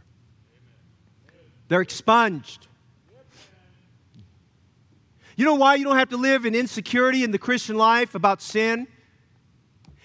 [1.68, 2.68] They're expunged.
[5.40, 8.42] You know why you don't have to live in insecurity in the Christian life about
[8.42, 8.86] sin?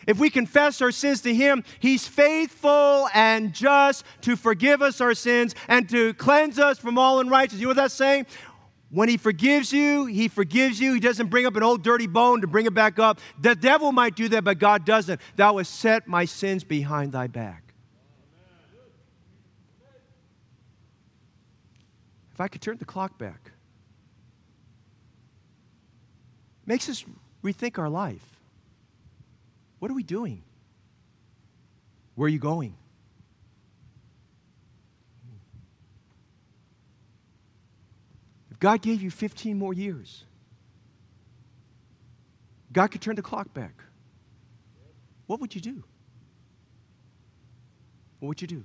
[0.07, 5.13] If we confess our sins to Him, He's faithful and just to forgive us our
[5.13, 7.59] sins and to cleanse us from all unrighteousness.
[7.59, 8.27] You know what that's saying?
[8.91, 10.93] When He forgives you, He forgives you.
[10.93, 13.19] He doesn't bring up an old dirty bone to bring it back up.
[13.41, 15.19] The devil might do that, but God doesn't.
[15.35, 17.73] Thou hast set my sins behind thy back.
[22.31, 23.51] If I could turn the clock back,
[26.65, 27.05] makes us
[27.43, 28.25] rethink our life.
[29.79, 30.41] What are we doing?
[32.15, 32.75] Where are you going?
[38.51, 40.23] If God gave you 15 more years,
[42.71, 43.83] God could turn the clock back.
[45.27, 45.83] What would you do?
[48.19, 48.63] What would you do?